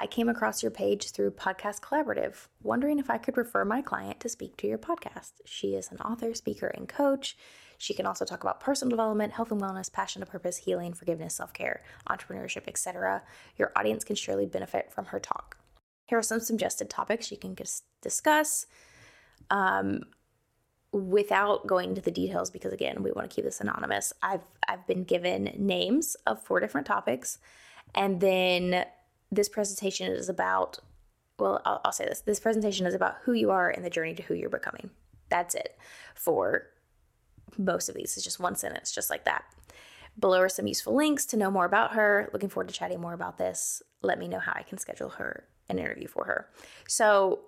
I 0.00 0.06
came 0.06 0.28
across 0.28 0.62
your 0.62 0.70
page 0.70 1.10
through 1.10 1.32
Podcast 1.32 1.80
Collaborative, 1.80 2.46
wondering 2.62 3.00
if 3.00 3.10
I 3.10 3.18
could 3.18 3.36
refer 3.36 3.64
my 3.64 3.82
client 3.82 4.20
to 4.20 4.28
speak 4.28 4.56
to 4.58 4.68
your 4.68 4.78
podcast. 4.78 5.32
She 5.44 5.74
is 5.74 5.90
an 5.90 5.98
author, 5.98 6.32
speaker, 6.34 6.68
and 6.68 6.88
coach. 6.88 7.36
She 7.78 7.94
can 7.94 8.06
also 8.06 8.24
talk 8.24 8.42
about 8.42 8.60
personal 8.60 8.90
development, 8.90 9.32
health 9.32 9.50
and 9.50 9.60
wellness, 9.60 9.92
passion 9.92 10.20
to 10.20 10.26
purpose, 10.26 10.58
healing, 10.58 10.92
forgiveness, 10.92 11.34
self-care, 11.34 11.82
entrepreneurship, 12.08 12.68
etc. 12.68 13.22
Your 13.56 13.72
audience 13.74 14.04
can 14.04 14.14
surely 14.14 14.46
benefit 14.46 14.92
from 14.92 15.06
her 15.06 15.18
talk. 15.18 15.57
Here 16.08 16.18
are 16.18 16.22
some 16.22 16.40
suggested 16.40 16.88
topics 16.88 17.30
you 17.30 17.36
can 17.36 17.56
discuss 18.00 18.66
um, 19.50 20.00
without 20.90 21.66
going 21.66 21.90
into 21.90 22.00
the 22.00 22.10
details 22.10 22.50
because 22.50 22.72
again, 22.72 23.02
we 23.02 23.12
want 23.12 23.30
to 23.30 23.34
keep 23.34 23.44
this 23.44 23.60
anonymous. 23.60 24.12
I've 24.22 24.44
I've 24.66 24.86
been 24.86 25.04
given 25.04 25.52
names 25.56 26.16
of 26.26 26.42
four 26.42 26.60
different 26.60 26.86
topics, 26.86 27.38
and 27.94 28.20
then 28.20 28.86
this 29.30 29.48
presentation 29.48 30.10
is 30.10 30.28
about. 30.28 30.78
Well, 31.38 31.60
I'll, 31.64 31.80
I'll 31.84 31.92
say 31.92 32.06
this: 32.06 32.22
this 32.22 32.40
presentation 32.40 32.86
is 32.86 32.94
about 32.94 33.16
who 33.24 33.34
you 33.34 33.50
are 33.50 33.68
and 33.68 33.84
the 33.84 33.90
journey 33.90 34.14
to 34.14 34.22
who 34.22 34.34
you're 34.34 34.48
becoming. 34.48 34.90
That's 35.28 35.54
it 35.54 35.76
for 36.14 36.68
most 37.58 37.90
of 37.90 37.94
these. 37.94 38.16
It's 38.16 38.24
just 38.24 38.40
one 38.40 38.56
sentence, 38.56 38.92
just 38.92 39.10
like 39.10 39.24
that. 39.26 39.44
Below 40.18 40.40
are 40.40 40.48
some 40.48 40.66
useful 40.66 40.94
links 40.94 41.26
to 41.26 41.36
know 41.36 41.50
more 41.50 41.64
about 41.64 41.94
her. 41.94 42.28
Looking 42.32 42.48
forward 42.48 42.68
to 42.68 42.74
chatting 42.74 43.00
more 43.00 43.12
about 43.12 43.38
this. 43.38 43.82
Let 44.02 44.18
me 44.18 44.28
know 44.28 44.40
how 44.40 44.52
I 44.54 44.62
can 44.62 44.78
schedule 44.78 45.10
her 45.10 45.44
an 45.68 45.78
interview 45.78 46.08
for 46.08 46.24
her. 46.24 46.48
So, 46.88 47.40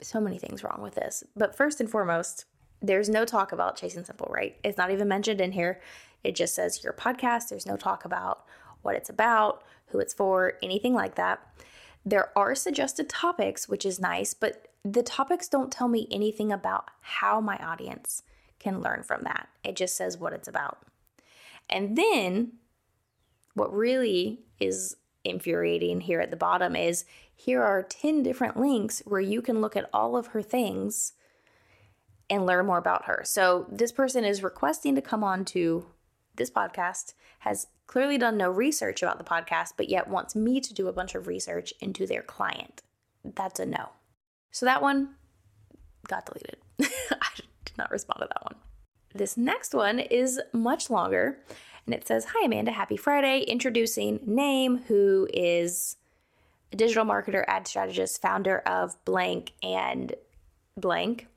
so 0.00 0.20
many 0.20 0.38
things 0.38 0.62
wrong 0.62 0.80
with 0.82 0.94
this. 0.94 1.24
But 1.34 1.56
first 1.56 1.80
and 1.80 1.90
foremost, 1.90 2.44
there's 2.82 3.08
no 3.08 3.24
talk 3.24 3.52
about 3.52 3.76
Chasing 3.76 4.04
Simple, 4.04 4.28
right? 4.30 4.56
It's 4.62 4.76
not 4.76 4.90
even 4.90 5.08
mentioned 5.08 5.40
in 5.40 5.52
here. 5.52 5.80
It 6.22 6.34
just 6.34 6.54
says 6.54 6.84
your 6.84 6.92
podcast. 6.92 7.48
There's 7.48 7.66
no 7.66 7.76
talk 7.76 8.04
about 8.04 8.44
what 8.82 8.94
it's 8.94 9.08
about, 9.10 9.64
who 9.86 9.98
it's 9.98 10.14
for, 10.14 10.54
anything 10.62 10.94
like 10.94 11.14
that. 11.14 11.40
There 12.04 12.36
are 12.36 12.54
suggested 12.54 13.08
topics, 13.08 13.68
which 13.68 13.86
is 13.86 13.98
nice, 13.98 14.34
but 14.34 14.68
the 14.84 15.02
topics 15.02 15.48
don't 15.48 15.72
tell 15.72 15.88
me 15.88 16.06
anything 16.10 16.52
about 16.52 16.90
how 17.00 17.40
my 17.40 17.56
audience 17.56 18.22
can 18.58 18.82
learn 18.82 19.02
from 19.02 19.22
that. 19.22 19.48
It 19.64 19.76
just 19.76 19.96
says 19.96 20.18
what 20.18 20.34
it's 20.34 20.48
about. 20.48 20.78
And 21.68 21.96
then 21.96 22.52
what 23.54 23.72
really 23.72 24.40
is 24.60 24.96
infuriating 25.24 26.00
here 26.00 26.20
at 26.20 26.30
the 26.30 26.36
bottom 26.36 26.76
is 26.76 27.04
here 27.34 27.62
are 27.62 27.82
10 27.82 28.22
different 28.22 28.58
links 28.58 29.02
where 29.06 29.20
you 29.20 29.42
can 29.42 29.60
look 29.60 29.76
at 29.76 29.88
all 29.92 30.16
of 30.16 30.28
her 30.28 30.42
things 30.42 31.12
and 32.30 32.46
learn 32.46 32.66
more 32.66 32.78
about 32.78 33.06
her. 33.06 33.22
So 33.24 33.66
this 33.70 33.92
person 33.92 34.24
is 34.24 34.42
requesting 34.42 34.94
to 34.94 35.02
come 35.02 35.24
on 35.24 35.44
to 35.46 35.86
this 36.36 36.50
podcast, 36.50 37.14
has 37.40 37.68
clearly 37.86 38.18
done 38.18 38.36
no 38.36 38.50
research 38.50 39.02
about 39.02 39.18
the 39.18 39.24
podcast, 39.24 39.74
but 39.76 39.88
yet 39.88 40.08
wants 40.08 40.34
me 40.34 40.60
to 40.60 40.74
do 40.74 40.88
a 40.88 40.92
bunch 40.92 41.14
of 41.14 41.26
research 41.26 41.72
into 41.80 42.06
their 42.06 42.22
client. 42.22 42.82
That's 43.24 43.60
a 43.60 43.66
no. 43.66 43.90
So 44.50 44.66
that 44.66 44.82
one 44.82 45.14
got 46.08 46.26
deleted. 46.26 46.56
I 46.80 47.28
did 47.64 47.78
not 47.78 47.90
respond 47.90 48.20
to 48.22 48.28
that 48.28 48.44
one. 48.44 48.56
This 49.14 49.36
next 49.36 49.74
one 49.74 50.00
is 50.00 50.40
much 50.52 50.90
longer 50.90 51.38
and 51.86 51.94
it 51.94 52.06
says, 52.06 52.26
Hi, 52.34 52.46
Amanda, 52.46 52.72
happy 52.72 52.96
Friday. 52.96 53.40
Introducing 53.42 54.20
name, 54.24 54.78
who 54.88 55.28
is 55.32 55.96
a 56.72 56.76
digital 56.76 57.04
marketer, 57.04 57.44
ad 57.46 57.68
strategist, 57.68 58.20
founder 58.20 58.58
of 58.60 58.96
blank 59.04 59.52
and 59.62 60.14
blank, 60.76 61.28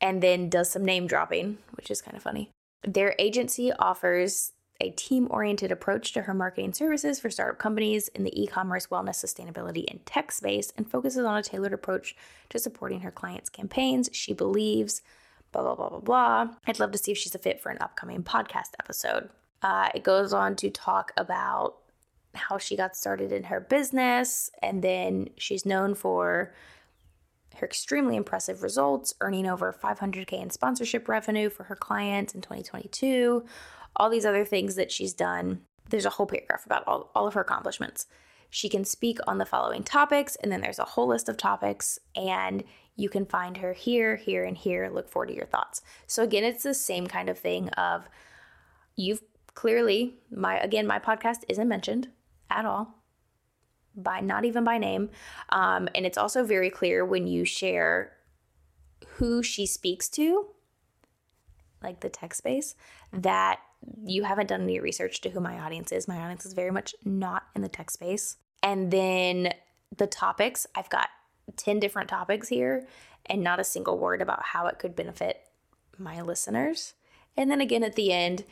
and 0.00 0.22
then 0.22 0.50
does 0.50 0.70
some 0.70 0.84
name 0.84 1.06
dropping, 1.06 1.58
which 1.72 1.90
is 1.90 2.02
kind 2.02 2.16
of 2.16 2.22
funny. 2.22 2.50
Their 2.82 3.14
agency 3.18 3.72
offers 3.72 4.52
a 4.78 4.90
team 4.90 5.26
oriented 5.30 5.72
approach 5.72 6.12
to 6.12 6.22
her 6.22 6.34
marketing 6.34 6.74
services 6.74 7.18
for 7.18 7.30
startup 7.30 7.58
companies 7.58 8.08
in 8.08 8.24
the 8.24 8.42
e 8.42 8.46
commerce, 8.46 8.88
wellness, 8.88 9.24
sustainability, 9.24 9.84
and 9.88 10.04
tech 10.04 10.30
space 10.30 10.72
and 10.76 10.90
focuses 10.90 11.24
on 11.24 11.38
a 11.38 11.42
tailored 11.42 11.72
approach 11.72 12.14
to 12.50 12.58
supporting 12.58 13.00
her 13.00 13.10
clients' 13.10 13.48
campaigns. 13.48 14.10
She 14.12 14.34
believes, 14.34 15.00
blah, 15.62 15.74
blah, 15.74 15.88
blah, 15.88 15.98
blah, 15.98 16.44
blah. 16.44 16.54
I'd 16.66 16.78
love 16.78 16.92
to 16.92 16.98
see 16.98 17.12
if 17.12 17.18
she's 17.18 17.34
a 17.34 17.38
fit 17.38 17.60
for 17.60 17.70
an 17.70 17.78
upcoming 17.80 18.22
podcast 18.22 18.74
episode. 18.80 19.30
Uh, 19.62 19.88
it 19.94 20.02
goes 20.02 20.32
on 20.32 20.54
to 20.56 20.70
talk 20.70 21.12
about 21.16 21.76
how 22.34 22.58
she 22.58 22.76
got 22.76 22.94
started 22.94 23.32
in 23.32 23.44
her 23.44 23.60
business, 23.60 24.50
and 24.62 24.82
then 24.82 25.28
she's 25.36 25.64
known 25.64 25.94
for 25.94 26.52
her 27.56 27.66
extremely 27.66 28.16
impressive 28.16 28.62
results, 28.62 29.14
earning 29.22 29.46
over 29.46 29.72
500K 29.72 30.34
in 30.34 30.50
sponsorship 30.50 31.08
revenue 31.08 31.48
for 31.48 31.64
her 31.64 31.76
clients 31.76 32.34
in 32.34 32.42
2022, 32.42 33.44
all 33.96 34.10
these 34.10 34.26
other 34.26 34.44
things 34.44 34.74
that 34.74 34.92
she's 34.92 35.14
done. 35.14 35.62
There's 35.88 36.04
a 36.04 36.10
whole 36.10 36.26
paragraph 36.26 36.66
about 36.66 36.84
all, 36.86 37.10
all 37.14 37.26
of 37.26 37.32
her 37.32 37.40
accomplishments. 37.40 38.06
She 38.50 38.68
can 38.68 38.84
speak 38.84 39.18
on 39.26 39.38
the 39.38 39.46
following 39.46 39.82
topics, 39.82 40.36
and 40.36 40.50
then 40.50 40.60
there's 40.60 40.78
a 40.78 40.84
whole 40.84 41.08
list 41.08 41.28
of 41.28 41.36
topics, 41.36 41.98
and 42.14 42.64
you 42.96 43.08
can 43.08 43.26
find 43.26 43.58
her 43.58 43.72
here, 43.72 44.16
here, 44.16 44.44
and 44.44 44.56
here. 44.56 44.88
Look 44.92 45.08
forward 45.08 45.28
to 45.28 45.34
your 45.34 45.46
thoughts. 45.46 45.82
So, 46.06 46.22
again, 46.22 46.44
it's 46.44 46.62
the 46.62 46.74
same 46.74 47.06
kind 47.06 47.28
of 47.28 47.38
thing 47.38 47.68
of 47.70 48.08
you've 48.96 49.22
clearly, 49.54 50.14
my 50.30 50.58
again, 50.58 50.86
my 50.86 50.98
podcast 50.98 51.44
isn't 51.48 51.68
mentioned 51.68 52.08
at 52.50 52.64
all 52.64 53.02
by 53.96 54.20
not 54.20 54.44
even 54.44 54.62
by 54.64 54.78
name. 54.78 55.10
Um, 55.48 55.88
and 55.94 56.06
it's 56.06 56.18
also 56.18 56.44
very 56.44 56.70
clear 56.70 57.04
when 57.04 57.26
you 57.26 57.44
share 57.44 58.12
who 59.16 59.42
she 59.42 59.66
speaks 59.66 60.08
to, 60.10 60.48
like 61.82 62.00
the 62.00 62.08
tech 62.08 62.34
space, 62.34 62.74
that 63.12 63.58
you 64.04 64.24
haven't 64.24 64.48
done 64.48 64.62
any 64.62 64.80
research 64.80 65.20
to 65.22 65.30
who 65.30 65.40
my 65.40 65.58
audience 65.58 65.92
is. 65.92 66.08
My 66.08 66.18
audience 66.18 66.46
is 66.46 66.52
very 66.52 66.70
much 66.70 66.94
not 67.04 67.44
in 67.54 67.62
the 67.62 67.68
tech 67.68 67.90
space. 67.90 68.36
And 68.62 68.90
then 68.90 69.52
the 69.96 70.06
topics, 70.06 70.66
I've 70.74 70.90
got 70.90 71.08
10 71.56 71.78
different 71.78 72.08
topics 72.08 72.48
here 72.48 72.86
and 73.26 73.42
not 73.42 73.60
a 73.60 73.64
single 73.64 73.98
word 73.98 74.22
about 74.22 74.42
how 74.42 74.66
it 74.66 74.78
could 74.78 74.96
benefit 74.96 75.40
my 75.98 76.20
listeners. 76.20 76.94
And 77.36 77.50
then 77.50 77.60
again 77.60 77.84
at 77.84 77.94
the 77.94 78.12
end, 78.12 78.44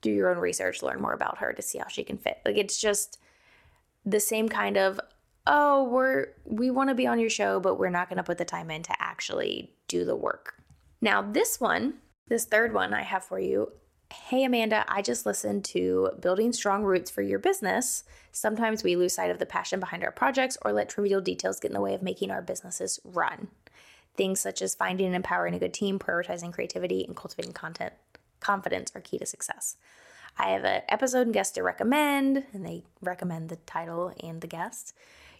do 0.00 0.10
your 0.10 0.30
own 0.30 0.38
research, 0.38 0.82
learn 0.82 1.00
more 1.00 1.14
about 1.14 1.38
her 1.38 1.52
to 1.52 1.62
see 1.62 1.78
how 1.78 1.88
she 1.88 2.04
can 2.04 2.18
fit. 2.18 2.38
Like 2.44 2.56
it's 2.56 2.80
just 2.80 3.18
the 4.04 4.20
same 4.20 4.48
kind 4.48 4.76
of 4.76 5.00
oh, 5.46 5.84
we're 5.84 6.28
we 6.44 6.70
want 6.70 6.88
to 6.88 6.94
be 6.94 7.06
on 7.06 7.18
your 7.18 7.30
show, 7.30 7.60
but 7.60 7.78
we're 7.78 7.90
not 7.90 8.08
going 8.08 8.16
to 8.16 8.22
put 8.22 8.38
the 8.38 8.44
time 8.44 8.70
in 8.70 8.82
to 8.82 8.94
actually 8.98 9.72
do 9.88 10.04
the 10.04 10.16
work. 10.16 10.54
Now, 11.00 11.22
this 11.22 11.60
one, 11.60 11.94
this 12.28 12.46
third 12.46 12.72
one 12.72 12.94
I 12.94 13.02
have 13.02 13.24
for 13.24 13.38
you. 13.38 13.72
Hey 14.22 14.44
Amanda, 14.44 14.84
I 14.88 15.02
just 15.02 15.26
listened 15.26 15.64
to 15.66 16.10
Building 16.18 16.52
Strong 16.52 16.84
Roots 16.84 17.10
for 17.10 17.20
Your 17.20 17.38
Business. 17.38 18.04
Sometimes 18.32 18.82
we 18.82 18.96
lose 18.96 19.12
sight 19.12 19.30
of 19.30 19.38
the 19.38 19.44
passion 19.44 19.80
behind 19.80 20.02
our 20.02 20.12
projects 20.12 20.56
or 20.62 20.72
let 20.72 20.88
trivial 20.88 21.20
details 21.20 21.60
get 21.60 21.72
in 21.72 21.74
the 21.74 21.80
way 21.80 21.94
of 21.94 22.02
making 22.02 22.30
our 22.30 22.40
businesses 22.40 23.00
run. 23.04 23.48
Things 24.16 24.40
such 24.40 24.62
as 24.62 24.74
finding 24.74 25.06
and 25.06 25.16
empowering 25.16 25.52
a 25.52 25.58
good 25.58 25.74
team, 25.74 25.98
prioritizing 25.98 26.54
creativity, 26.54 27.04
and 27.04 27.14
cultivating 27.14 27.52
content 27.52 27.92
confidence 28.40 28.92
are 28.94 29.00
key 29.00 29.18
to 29.18 29.26
success. 29.26 29.76
I 30.38 30.50
have 30.50 30.64
an 30.64 30.82
episode 30.88 31.26
and 31.26 31.34
guest 31.34 31.56
to 31.56 31.62
recommend, 31.62 32.44
and 32.52 32.64
they 32.64 32.84
recommend 33.02 33.48
the 33.48 33.56
title 33.56 34.14
and 34.22 34.40
the 34.40 34.46
guest. 34.46 34.94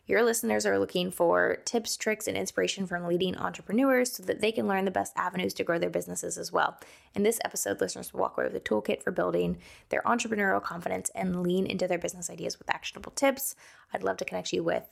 Your 0.07 0.23
listeners 0.23 0.67
are 0.67 0.79
looking 0.79 1.11
for 1.11 1.57
tips, 1.65 1.97
tricks, 1.97 2.27
and 2.27 2.37
inspiration 2.37 2.87
from 2.87 3.07
leading 3.07 3.37
entrepreneurs 3.37 4.13
so 4.13 4.23
that 4.25 4.41
they 4.41 4.53
can 4.53 4.69
learn 4.69 4.85
the 4.85 4.91
best 4.91 5.15
avenues 5.17 5.55
to 5.55 5.65
grow 5.65 5.79
their 5.79 5.89
businesses 5.89 6.37
as 6.37 6.53
well. 6.53 6.79
In 7.15 7.23
this 7.23 7.41
episode, 7.45 7.81
listeners 7.81 8.13
will 8.13 8.21
walk 8.21 8.37
away 8.37 8.47
with 8.47 8.57
a 8.57 8.61
toolkit 8.61 9.03
for 9.03 9.11
building 9.13 9.59
their 9.89 10.03
entrepreneurial 10.03 10.63
confidence 10.63 11.11
and 11.15 11.43
lean 11.43 11.67
into 11.67 11.89
their 11.89 11.99
business 11.99 12.29
ideas 12.29 12.59
with 12.59 12.69
actionable 12.69 13.13
tips. 13.13 13.57
I'd 13.95 14.03
love 14.03 14.19
to 14.19 14.25
connect 14.27 14.53
you 14.53 14.63
with 14.63 14.85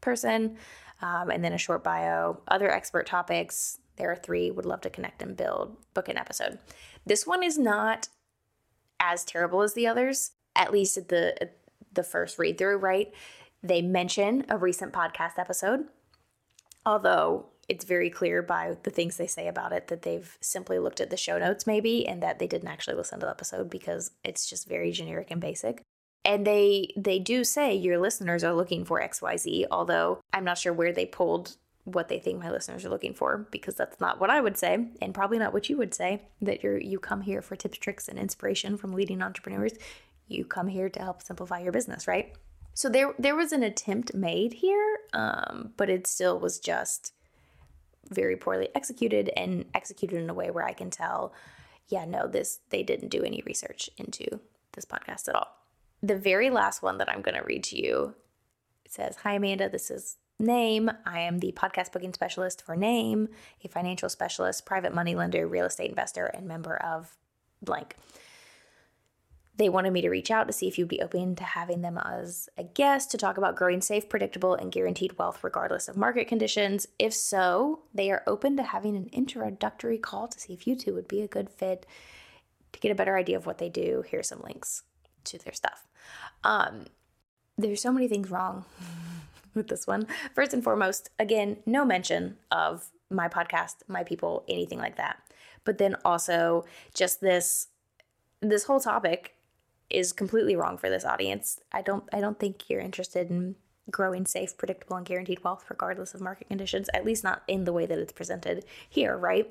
person 0.00 0.56
um, 1.02 1.30
and 1.30 1.44
then 1.44 1.52
a 1.52 1.58
short 1.58 1.82
bio, 1.82 2.40
other 2.46 2.70
expert 2.70 3.06
topics. 3.06 3.78
There 3.96 4.10
are 4.10 4.16
three. 4.16 4.50
Would 4.50 4.66
love 4.66 4.82
to 4.82 4.90
connect 4.90 5.22
and 5.22 5.36
build, 5.36 5.76
book 5.94 6.08
an 6.08 6.18
episode. 6.18 6.58
This 7.06 7.26
one 7.26 7.42
is 7.42 7.58
not 7.58 8.08
as 9.00 9.24
terrible 9.24 9.62
as 9.62 9.74
the 9.74 9.86
others, 9.86 10.32
at 10.54 10.72
least 10.72 10.96
at 10.96 11.08
the 11.08 11.40
at 11.42 11.56
the 11.92 12.02
first 12.02 12.38
read 12.38 12.58
through, 12.58 12.78
right? 12.78 13.12
They 13.64 13.80
mention 13.80 14.44
a 14.50 14.58
recent 14.58 14.92
podcast 14.92 15.38
episode, 15.38 15.86
although 16.84 17.46
it's 17.66 17.86
very 17.86 18.10
clear 18.10 18.42
by 18.42 18.76
the 18.82 18.90
things 18.90 19.16
they 19.16 19.26
say 19.26 19.48
about 19.48 19.72
it 19.72 19.88
that 19.88 20.02
they've 20.02 20.36
simply 20.42 20.78
looked 20.78 21.00
at 21.00 21.08
the 21.08 21.16
show 21.16 21.38
notes, 21.38 21.66
maybe, 21.66 22.06
and 22.06 22.22
that 22.22 22.38
they 22.38 22.46
didn't 22.46 22.68
actually 22.68 22.94
listen 22.94 23.20
to 23.20 23.26
the 23.26 23.30
episode 23.30 23.70
because 23.70 24.10
it's 24.22 24.46
just 24.46 24.68
very 24.68 24.92
generic 24.92 25.30
and 25.30 25.40
basic. 25.40 25.80
And 26.26 26.46
they 26.46 26.92
they 26.94 27.18
do 27.18 27.42
say 27.42 27.74
your 27.74 27.98
listeners 27.98 28.44
are 28.44 28.52
looking 28.52 28.84
for 28.84 29.00
XYZ, 29.00 29.64
although 29.70 30.20
I'm 30.34 30.44
not 30.44 30.58
sure 30.58 30.72
where 30.74 30.92
they 30.92 31.06
pulled 31.06 31.56
what 31.84 32.08
they 32.08 32.18
think 32.18 32.42
my 32.42 32.50
listeners 32.50 32.84
are 32.84 32.90
looking 32.90 33.14
for 33.14 33.46
because 33.50 33.74
that's 33.74 34.00
not 34.00 34.20
what 34.20 34.30
I 34.30 34.40
would 34.42 34.56
say 34.56 34.88
and 35.00 35.14
probably 35.14 35.38
not 35.38 35.52
what 35.52 35.68
you 35.68 35.76
would 35.76 35.94
say 35.94 36.22
that 36.40 36.62
you're 36.62 36.78
you 36.78 36.98
come 36.98 37.20
here 37.22 37.42
for 37.42 37.56
tips 37.56 37.78
tricks 37.78 38.08
and 38.08 38.18
inspiration 38.18 38.78
from 38.78 38.94
leading 38.94 39.22
entrepreneurs 39.22 39.74
you 40.26 40.46
come 40.46 40.68
here 40.68 40.88
to 40.88 41.00
help 41.00 41.22
simplify 41.22 41.60
your 41.60 41.72
business 41.72 42.08
right 42.08 42.34
so 42.74 42.88
there 42.88 43.14
there 43.18 43.36
was 43.36 43.52
an 43.52 43.62
attempt 43.62 44.14
made 44.14 44.54
here 44.54 44.98
um, 45.12 45.72
but 45.76 45.88
it 45.88 46.06
still 46.06 46.38
was 46.38 46.58
just 46.58 47.12
very 48.10 48.36
poorly 48.36 48.68
executed 48.74 49.30
and 49.36 49.64
executed 49.74 50.20
in 50.20 50.28
a 50.28 50.34
way 50.34 50.50
where 50.50 50.66
I 50.66 50.72
can 50.72 50.90
tell 50.90 51.32
yeah 51.88 52.04
no 52.04 52.26
this 52.26 52.60
they 52.70 52.82
didn't 52.82 53.08
do 53.08 53.22
any 53.22 53.42
research 53.46 53.88
into 53.96 54.40
this 54.72 54.84
podcast 54.84 55.28
at 55.28 55.34
all 55.34 55.56
the 56.02 56.16
very 56.16 56.50
last 56.50 56.82
one 56.82 56.98
that 56.98 57.10
I'm 57.10 57.22
going 57.22 57.36
to 57.36 57.44
read 57.44 57.64
to 57.64 57.80
you 57.80 58.14
it 58.84 58.92
says 58.92 59.16
hi 59.22 59.34
Amanda 59.34 59.68
this 59.68 59.90
is 59.90 60.16
Name. 60.38 60.90
I 61.06 61.20
am 61.20 61.38
the 61.38 61.52
podcast 61.52 61.92
booking 61.92 62.12
specialist 62.12 62.60
for 62.60 62.74
Name, 62.74 63.28
a 63.62 63.68
financial 63.68 64.08
specialist, 64.08 64.66
private 64.66 64.92
money 64.92 65.14
lender, 65.14 65.46
real 65.46 65.66
estate 65.66 65.90
investor, 65.90 66.26
and 66.26 66.48
member 66.48 66.76
of 66.76 67.16
blank. 67.62 67.94
They 69.56 69.68
wanted 69.68 69.92
me 69.92 70.00
to 70.02 70.10
reach 70.10 70.32
out 70.32 70.48
to 70.48 70.52
see 70.52 70.66
if 70.66 70.78
you'd 70.78 70.88
be 70.88 71.00
open 71.00 71.36
to 71.36 71.44
having 71.44 71.82
them 71.82 71.96
as 71.96 72.48
a 72.58 72.64
guest 72.64 73.10
to 73.12 73.18
talk 73.18 73.38
about 73.38 73.54
growing 73.54 73.80
safe, 73.80 74.08
predictable, 74.08 74.54
and 74.54 74.72
guaranteed 74.72 75.16
wealth 75.16 75.44
regardless 75.44 75.86
of 75.86 75.96
market 75.96 76.26
conditions. 76.26 76.88
If 76.98 77.14
so, 77.14 77.82
they 77.94 78.10
are 78.10 78.24
open 78.26 78.56
to 78.56 78.64
having 78.64 78.96
an 78.96 79.10
introductory 79.12 79.98
call 79.98 80.26
to 80.26 80.40
see 80.40 80.52
if 80.52 80.66
you 80.66 80.74
two 80.74 80.94
would 80.94 81.06
be 81.06 81.22
a 81.22 81.28
good 81.28 81.50
fit 81.50 81.86
to 82.72 82.80
get 82.80 82.90
a 82.90 82.96
better 82.96 83.16
idea 83.16 83.36
of 83.36 83.46
what 83.46 83.58
they 83.58 83.68
do. 83.68 84.02
Here's 84.08 84.28
some 84.28 84.42
links 84.42 84.82
to 85.24 85.38
their 85.38 85.54
stuff. 85.54 85.86
Um, 86.42 86.86
there's 87.56 87.80
so 87.80 87.92
many 87.92 88.08
things 88.08 88.30
wrong 88.30 88.64
with 89.54 89.68
this 89.68 89.86
one. 89.86 90.08
First 90.34 90.52
and 90.52 90.64
foremost, 90.64 91.10
again, 91.18 91.58
no 91.64 91.84
mention 91.84 92.38
of 92.50 92.90
my 93.08 93.28
podcast, 93.28 93.76
my 93.86 94.02
people, 94.02 94.44
anything 94.48 94.80
like 94.80 94.96
that. 94.96 95.18
But 95.62 95.78
then 95.78 95.96
also 96.04 96.64
just 96.92 97.20
this 97.20 97.68
this 98.40 98.64
whole 98.64 98.80
topic 98.80 99.33
is 99.94 100.12
completely 100.12 100.56
wrong 100.56 100.76
for 100.76 100.90
this 100.90 101.04
audience. 101.04 101.60
I 101.72 101.82
don't 101.82 102.04
I 102.12 102.20
don't 102.20 102.38
think 102.38 102.68
you're 102.68 102.80
interested 102.80 103.30
in 103.30 103.56
growing 103.90 104.26
safe, 104.26 104.56
predictable 104.56 104.96
and 104.96 105.06
guaranteed 105.06 105.44
wealth 105.44 105.64
regardless 105.68 106.14
of 106.14 106.20
market 106.20 106.48
conditions, 106.48 106.88
at 106.94 107.04
least 107.04 107.24
not 107.24 107.42
in 107.48 107.64
the 107.64 107.72
way 107.72 107.86
that 107.86 107.98
it's 107.98 108.12
presented 108.12 108.64
here, 108.88 109.16
right? 109.16 109.48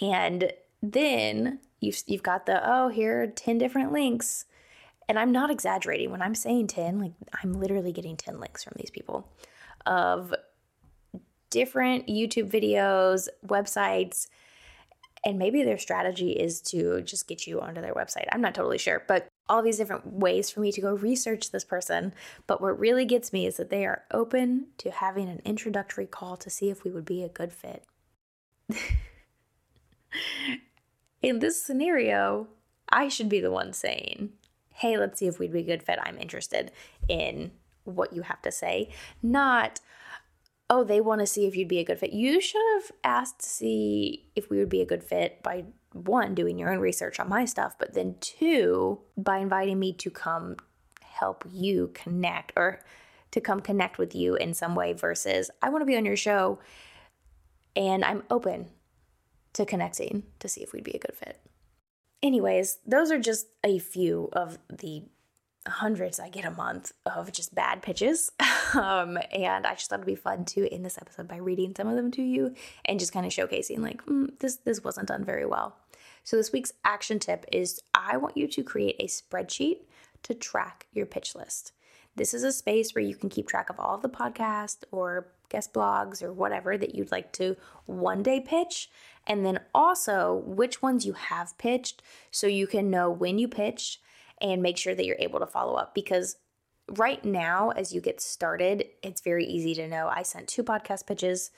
And 0.00 0.52
then 0.82 1.60
you've 1.80 2.02
you've 2.06 2.22
got 2.22 2.46
the 2.46 2.60
oh, 2.64 2.88
here 2.88 3.22
are 3.22 3.26
10 3.26 3.58
different 3.58 3.92
links 3.92 4.46
and 5.08 5.18
I'm 5.18 5.32
not 5.32 5.50
exaggerating 5.50 6.12
when 6.12 6.22
I'm 6.22 6.36
saying 6.36 6.68
10, 6.68 7.00
like 7.00 7.12
I'm 7.42 7.54
literally 7.54 7.90
getting 7.90 8.16
10 8.16 8.38
links 8.38 8.62
from 8.62 8.74
these 8.76 8.90
people 8.90 9.28
of 9.84 10.32
different 11.50 12.06
YouTube 12.06 12.48
videos, 12.48 13.28
websites, 13.44 14.28
and 15.24 15.36
maybe 15.36 15.64
their 15.64 15.78
strategy 15.78 16.30
is 16.30 16.60
to 16.62 17.02
just 17.02 17.26
get 17.26 17.46
you 17.46 17.60
onto 17.60 17.80
their 17.80 17.92
website. 17.92 18.26
I'm 18.32 18.40
not 18.40 18.54
totally 18.54 18.78
sure, 18.78 19.02
but 19.06 19.26
all 19.50 19.60
these 19.62 19.76
different 19.78 20.06
ways 20.06 20.48
for 20.48 20.60
me 20.60 20.70
to 20.72 20.80
go 20.80 20.94
research 20.94 21.50
this 21.50 21.64
person. 21.64 22.14
But 22.46 22.62
what 22.62 22.78
really 22.78 23.04
gets 23.04 23.32
me 23.32 23.46
is 23.46 23.56
that 23.56 23.68
they 23.68 23.84
are 23.84 24.04
open 24.12 24.68
to 24.78 24.90
having 24.90 25.28
an 25.28 25.42
introductory 25.44 26.06
call 26.06 26.36
to 26.38 26.48
see 26.48 26.70
if 26.70 26.84
we 26.84 26.90
would 26.92 27.04
be 27.04 27.24
a 27.24 27.28
good 27.28 27.52
fit. 27.52 27.84
In 31.22 31.40
this 31.40 31.62
scenario, 31.62 32.46
I 32.88 33.08
should 33.08 33.28
be 33.28 33.40
the 33.40 33.50
one 33.50 33.72
saying, 33.72 34.30
hey, 34.72 34.96
let's 34.96 35.18
see 35.18 35.26
if 35.26 35.38
we'd 35.38 35.52
be 35.52 35.60
a 35.60 35.64
good 35.64 35.82
fit. 35.82 35.98
I'm 36.02 36.16
interested 36.18 36.72
in 37.08 37.50
what 37.84 38.14
you 38.14 38.22
have 38.22 38.40
to 38.42 38.50
say. 38.50 38.88
Not, 39.22 39.80
oh, 40.70 40.84
they 40.84 41.00
want 41.00 41.20
to 41.20 41.26
see 41.26 41.46
if 41.46 41.56
you'd 41.56 41.68
be 41.68 41.80
a 41.80 41.84
good 41.84 41.98
fit. 41.98 42.12
You 42.12 42.40
should 42.40 42.62
have 42.74 42.92
asked 43.02 43.40
to 43.40 43.48
see 43.48 44.30
if 44.36 44.48
we 44.48 44.58
would 44.58 44.68
be 44.68 44.80
a 44.80 44.86
good 44.86 45.02
fit 45.02 45.42
by 45.42 45.64
one, 45.92 46.34
doing 46.34 46.58
your 46.58 46.72
own 46.72 46.78
research 46.78 47.18
on 47.18 47.28
my 47.28 47.44
stuff, 47.44 47.74
but 47.76 47.92
then 47.92 48.14
two, 48.20 49.00
by 49.16 49.38
inviting 49.38 49.80
me 49.80 49.92
to 49.94 50.10
come 50.10 50.56
help 51.02 51.44
you 51.50 51.90
connect 51.92 52.52
or 52.56 52.80
to 53.32 53.40
come 53.40 53.60
connect 53.60 53.98
with 53.98 54.14
you 54.14 54.36
in 54.36 54.54
some 54.54 54.76
way 54.76 54.92
versus 54.92 55.50
I 55.60 55.70
want 55.70 55.82
to 55.82 55.86
be 55.86 55.96
on 55.96 56.04
your 56.04 56.16
show 56.16 56.60
and 57.74 58.04
I'm 58.04 58.22
open 58.30 58.70
to 59.54 59.66
connecting 59.66 60.22
to 60.38 60.48
see 60.48 60.62
if 60.62 60.72
we'd 60.72 60.84
be 60.84 60.92
a 60.92 60.98
good 60.98 61.16
fit. 61.16 61.40
Anyways, 62.22 62.78
those 62.86 63.10
are 63.10 63.18
just 63.18 63.48
a 63.64 63.78
few 63.78 64.28
of 64.32 64.58
the 64.68 65.04
hundreds 65.66 66.18
I 66.18 66.28
get 66.28 66.44
a 66.44 66.50
month 66.50 66.92
of 67.04 67.32
just 67.32 67.54
bad 67.54 67.82
pitches. 67.82 68.30
um, 68.74 69.18
and 69.32 69.66
I 69.66 69.74
just 69.74 69.90
thought 69.90 70.00
it'd 70.00 70.06
be 70.06 70.14
fun 70.14 70.44
to 70.46 70.72
end 70.72 70.84
this 70.84 70.98
episode 70.98 71.28
by 71.28 71.36
reading 71.36 71.74
some 71.76 71.88
of 71.88 71.96
them 71.96 72.10
to 72.12 72.22
you 72.22 72.54
and 72.84 72.98
just 72.98 73.12
kind 73.12 73.26
of 73.26 73.32
showcasing 73.32 73.80
like 73.80 74.04
mm, 74.06 74.38
this 74.38 74.56
this 74.56 74.82
wasn't 74.82 75.08
done 75.08 75.24
very 75.24 75.46
well. 75.46 75.76
So 76.24 76.36
this 76.36 76.52
week's 76.52 76.72
action 76.84 77.18
tip 77.18 77.44
is 77.52 77.82
I 77.94 78.16
want 78.16 78.36
you 78.36 78.46
to 78.48 78.62
create 78.62 78.96
a 78.98 79.06
spreadsheet 79.06 79.78
to 80.22 80.34
track 80.34 80.86
your 80.92 81.06
pitch 81.06 81.34
list. 81.34 81.72
This 82.16 82.34
is 82.34 82.42
a 82.42 82.52
space 82.52 82.94
where 82.94 83.04
you 83.04 83.14
can 83.14 83.28
keep 83.28 83.48
track 83.48 83.70
of 83.70 83.78
all 83.78 83.94
of 83.94 84.02
the 84.02 84.08
podcast 84.08 84.84
or 84.90 85.28
guest 85.48 85.72
blogs 85.72 86.22
or 86.22 86.32
whatever 86.32 86.76
that 86.76 86.94
you'd 86.94 87.10
like 87.10 87.32
to 87.32 87.56
one 87.86 88.22
day 88.22 88.40
pitch, 88.40 88.90
and 89.26 89.44
then 89.44 89.60
also 89.74 90.42
which 90.44 90.82
ones 90.82 91.06
you 91.06 91.12
have 91.12 91.56
pitched 91.58 92.02
so 92.30 92.46
you 92.46 92.66
can 92.66 92.90
know 92.90 93.10
when 93.10 93.38
you 93.38 93.48
pitched 93.48 94.00
and 94.40 94.62
make 94.62 94.76
sure 94.76 94.94
that 94.94 95.04
you're 95.04 95.16
able 95.18 95.40
to 95.40 95.46
follow 95.46 95.74
up 95.74 95.94
because 95.94 96.36
right 96.96 97.24
now 97.24 97.70
as 97.70 97.92
you 97.92 98.00
get 98.00 98.20
started 98.20 98.84
it's 99.02 99.20
very 99.20 99.44
easy 99.44 99.74
to 99.74 99.86
know 99.86 100.08
i 100.08 100.22
sent 100.22 100.48
two 100.48 100.64
podcast 100.64 101.06
pitches 101.06 101.50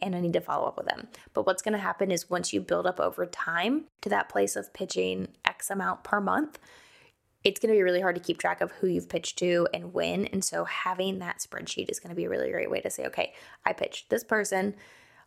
and 0.00 0.14
i 0.14 0.20
need 0.20 0.32
to 0.32 0.40
follow 0.40 0.66
up 0.68 0.76
with 0.76 0.86
them. 0.86 1.08
But 1.34 1.44
what's 1.46 1.62
going 1.62 1.72
to 1.72 1.78
happen 1.78 2.10
is 2.10 2.30
once 2.30 2.52
you 2.52 2.60
build 2.60 2.86
up 2.86 3.00
over 3.00 3.26
time 3.26 3.84
to 4.02 4.08
that 4.08 4.28
place 4.28 4.56
of 4.56 4.72
pitching 4.72 5.28
x 5.44 5.70
amount 5.70 6.04
per 6.04 6.20
month 6.20 6.58
it's 7.44 7.60
going 7.60 7.72
to 7.72 7.78
be 7.78 7.82
really 7.82 8.00
hard 8.00 8.16
to 8.16 8.20
keep 8.20 8.38
track 8.38 8.60
of 8.60 8.72
who 8.72 8.88
you've 8.88 9.08
pitched 9.08 9.38
to 9.38 9.68
and 9.72 9.94
when. 9.94 10.26
And 10.26 10.44
so 10.44 10.64
having 10.64 11.20
that 11.20 11.38
spreadsheet 11.38 11.88
is 11.88 12.00
going 12.00 12.10
to 12.10 12.16
be 12.16 12.24
a 12.24 12.28
really 12.28 12.50
great 12.50 12.70
way 12.70 12.80
to 12.80 12.90
say 12.90 13.06
okay 13.06 13.32
i 13.64 13.72
pitched 13.72 14.10
this 14.10 14.24
person 14.24 14.74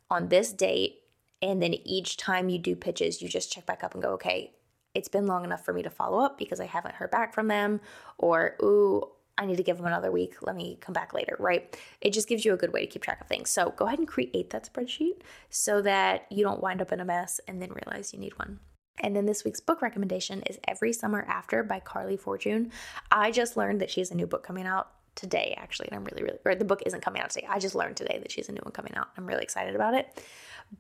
on 0.10 0.28
this 0.28 0.52
date 0.52 1.00
and 1.42 1.62
then 1.62 1.74
each 1.74 2.18
time 2.18 2.50
you 2.50 2.60
do 2.60 2.76
pitches 2.76 3.22
you 3.22 3.30
just 3.30 3.52
check 3.52 3.66
back 3.66 3.84
up 3.84 3.94
and 3.94 4.04
go 4.04 4.10
okay 4.10 4.52
it's 4.94 5.08
been 5.08 5.28
long 5.28 5.44
enough 5.44 5.64
for 5.64 5.74
me 5.74 5.84
to 5.84 5.90
follow 5.90 6.20
up 6.20 6.38
because 6.38 6.60
I 6.60 6.66
haven't 6.66 6.96
heard 6.96 7.12
back 7.12 7.34
from 7.34 7.48
them, 7.48 7.82
or, 8.18 8.56
ooh, 8.62 9.04
I 9.38 9.46
need 9.46 9.58
to 9.58 9.64
give 9.64 9.78
them 9.78 9.86
another 9.86 10.12
week. 10.12 10.36
Let 10.42 10.56
me 10.56 10.78
come 10.82 10.94
back 10.94 11.14
later, 11.14 11.36
right? 11.40 11.76
It 12.02 12.14
just 12.14 12.28
gives 12.28 12.46
you 12.46 12.54
a 12.54 12.58
good 12.58 12.74
way 12.74 12.82
to 12.82 12.88
keep 12.88 13.02
track 13.02 13.22
of 13.22 13.28
things. 13.28 13.50
So 13.50 13.74
go 13.76 13.88
ahead 13.88 14.00
and 14.00 14.08
create 14.08 14.50
that 14.52 14.72
spreadsheet 14.72 15.22
so 15.50 15.82
that 15.82 16.28
you 16.30 16.44
don't 16.44 16.62
wind 16.62 16.82
up 16.82 16.92
in 16.92 17.00
a 17.00 17.06
mess 17.06 17.40
and 17.48 17.62
then 17.62 17.70
realize 17.70 18.14
you 18.14 18.20
need 18.20 18.38
one. 18.38 18.60
And 19.00 19.16
then 19.16 19.26
this 19.26 19.44
week's 19.44 19.62
book 19.62 19.82
recommendation 19.82 20.44
is 20.44 20.60
Every 20.68 20.94
Summer 20.94 21.26
After 21.28 21.64
by 21.64 21.80
Carley 21.80 22.18
Fortune. 22.18 22.72
I 23.10 23.32
just 23.32 23.58
learned 23.58 23.82
that 23.82 23.90
she 23.90 24.02
has 24.02 24.12
a 24.12 24.16
new 24.16 24.28
book 24.28 24.44
coming 24.44 24.68
out 24.68 24.92
today, 25.16 25.56
actually, 25.58 25.88
and 25.88 25.96
I'm 25.96 26.06
really, 26.06 26.24
really, 26.24 26.38
or 26.46 26.54
the 26.54 26.66
book 26.66 26.84
isn't 26.86 27.02
coming 27.02 27.22
out 27.22 27.32
today. 27.32 27.48
I 27.50 27.58
just 27.58 27.74
learned 27.74 27.98
today 27.98 28.20
that 28.22 28.32
she 28.32 28.42
has 28.42 28.50
a 28.50 28.52
new 28.52 28.62
one 28.62 28.74
coming 28.74 28.94
out. 28.96 29.08
I'm 29.18 29.26
really 29.26 29.44
excited 29.44 29.76
about 29.76 29.94
it. 29.94 30.24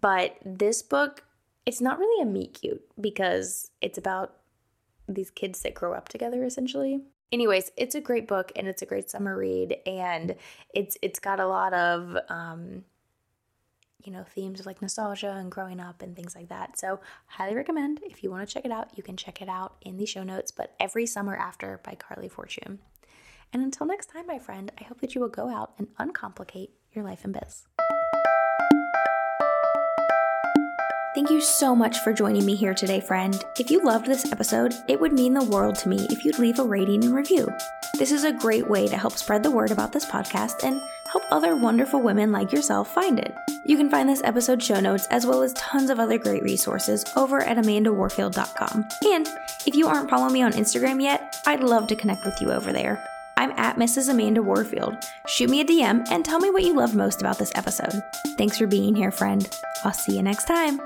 But 0.01 0.37
this 0.45 0.83
book 0.83 1.23
it's 1.65 1.81
not 1.81 1.99
really 1.99 2.21
a 2.21 2.25
meet 2.25 2.55
cute 2.55 2.83
because 2.99 3.71
it's 3.81 3.97
about 3.97 4.35
these 5.07 5.29
kids 5.29 5.61
that 5.61 5.73
grow 5.73 5.93
up 5.93 6.09
together 6.09 6.43
essentially. 6.43 7.01
Anyways, 7.31 7.71
it's 7.77 7.95
a 7.95 8.01
great 8.01 8.27
book 8.27 8.51
and 8.55 8.67
it's 8.67 8.81
a 8.81 8.85
great 8.85 9.09
summer 9.09 9.37
read 9.37 9.77
and 9.85 10.35
it's 10.73 10.97
it's 11.01 11.19
got 11.19 11.39
a 11.39 11.47
lot 11.47 11.73
of 11.73 12.17
um 12.29 12.83
you 14.05 14.11
know, 14.11 14.23
themes 14.23 14.59
of 14.59 14.65
like 14.65 14.81
nostalgia 14.81 15.31
and 15.31 15.51
growing 15.51 15.79
up 15.79 16.01
and 16.01 16.15
things 16.15 16.35
like 16.35 16.49
that. 16.49 16.77
So, 16.77 16.99
highly 17.27 17.55
recommend. 17.55 17.99
If 18.03 18.23
you 18.23 18.31
want 18.31 18.47
to 18.47 18.51
check 18.51 18.65
it 18.65 18.71
out, 18.71 18.97
you 18.97 19.03
can 19.03 19.17
check 19.17 19.41
it 19.41 19.49
out 19.49 19.75
in 19.81 19.97
the 19.97 20.05
show 20.05 20.23
notes. 20.23 20.51
But 20.51 20.73
Every 20.79 21.05
Summer 21.05 21.35
After 21.35 21.79
by 21.83 21.95
Carley 21.95 22.29
Fortune. 22.29 22.79
And 23.53 23.61
until 23.61 23.85
next 23.85 24.07
time, 24.07 24.27
my 24.27 24.39
friend, 24.39 24.71
I 24.79 24.85
hope 24.85 25.01
that 25.01 25.13
you 25.13 25.21
will 25.21 25.29
go 25.29 25.49
out 25.49 25.73
and 25.77 25.87
uncomplicate 25.99 26.71
your 26.93 27.03
life 27.03 27.25
and 27.25 27.33
biz. 27.33 27.63
Thank 31.13 31.29
you 31.29 31.41
so 31.41 31.75
much 31.75 31.99
for 31.99 32.13
joining 32.13 32.45
me 32.45 32.55
here 32.55 32.73
today, 32.73 33.01
friend. 33.01 33.35
If 33.59 33.69
you 33.69 33.83
loved 33.83 34.05
this 34.05 34.31
episode, 34.31 34.73
it 34.87 34.97
would 34.97 35.11
mean 35.11 35.33
the 35.33 35.43
world 35.43 35.75
to 35.79 35.89
me 35.89 36.07
if 36.09 36.23
you'd 36.23 36.39
leave 36.39 36.57
a 36.57 36.63
rating 36.63 37.03
and 37.03 37.13
review. 37.13 37.49
This 37.97 38.13
is 38.13 38.23
a 38.23 38.31
great 38.31 38.69
way 38.69 38.87
to 38.87 38.95
help 38.95 39.17
spread 39.17 39.43
the 39.43 39.51
word 39.51 39.71
about 39.71 39.91
this 39.91 40.05
podcast 40.05 40.63
and 40.63 40.79
help 41.11 41.23
other 41.29 41.57
wonderful 41.57 42.01
women 42.01 42.31
like 42.31 42.53
yourself 42.53 42.93
find 42.93 43.19
it. 43.19 43.35
You 43.65 43.75
can 43.75 43.89
find 43.89 44.07
this 44.07 44.21
episode 44.23 44.63
show 44.63 44.79
notes 44.79 45.05
as 45.11 45.25
well 45.25 45.43
as 45.43 45.51
tons 45.53 45.89
of 45.89 45.99
other 45.99 46.17
great 46.17 46.43
resources 46.43 47.03
over 47.17 47.41
at 47.41 47.57
amandawarfield.com. 47.57 48.87
And 49.03 49.27
if 49.67 49.75
you 49.75 49.87
aren't 49.87 50.09
following 50.09 50.31
me 50.31 50.43
on 50.43 50.53
Instagram 50.53 51.01
yet, 51.01 51.41
I'd 51.45 51.61
love 51.61 51.87
to 51.87 51.95
connect 51.97 52.23
with 52.23 52.39
you 52.39 52.53
over 52.53 52.71
there. 52.71 53.05
I'm 53.41 53.57
at 53.57 53.75
Mrs. 53.75 54.07
Amanda 54.07 54.43
Warfield. 54.43 54.93
Shoot 55.25 55.49
me 55.49 55.61
a 55.61 55.65
DM 55.65 56.07
and 56.11 56.23
tell 56.23 56.39
me 56.39 56.51
what 56.51 56.61
you 56.61 56.75
loved 56.75 56.93
most 56.93 57.21
about 57.21 57.39
this 57.39 57.51
episode. 57.55 57.99
Thanks 58.37 58.55
for 58.55 58.67
being 58.67 58.93
here, 58.93 59.09
friend. 59.09 59.49
I'll 59.83 59.93
see 59.93 60.15
you 60.15 60.21
next 60.21 60.45
time. 60.45 60.79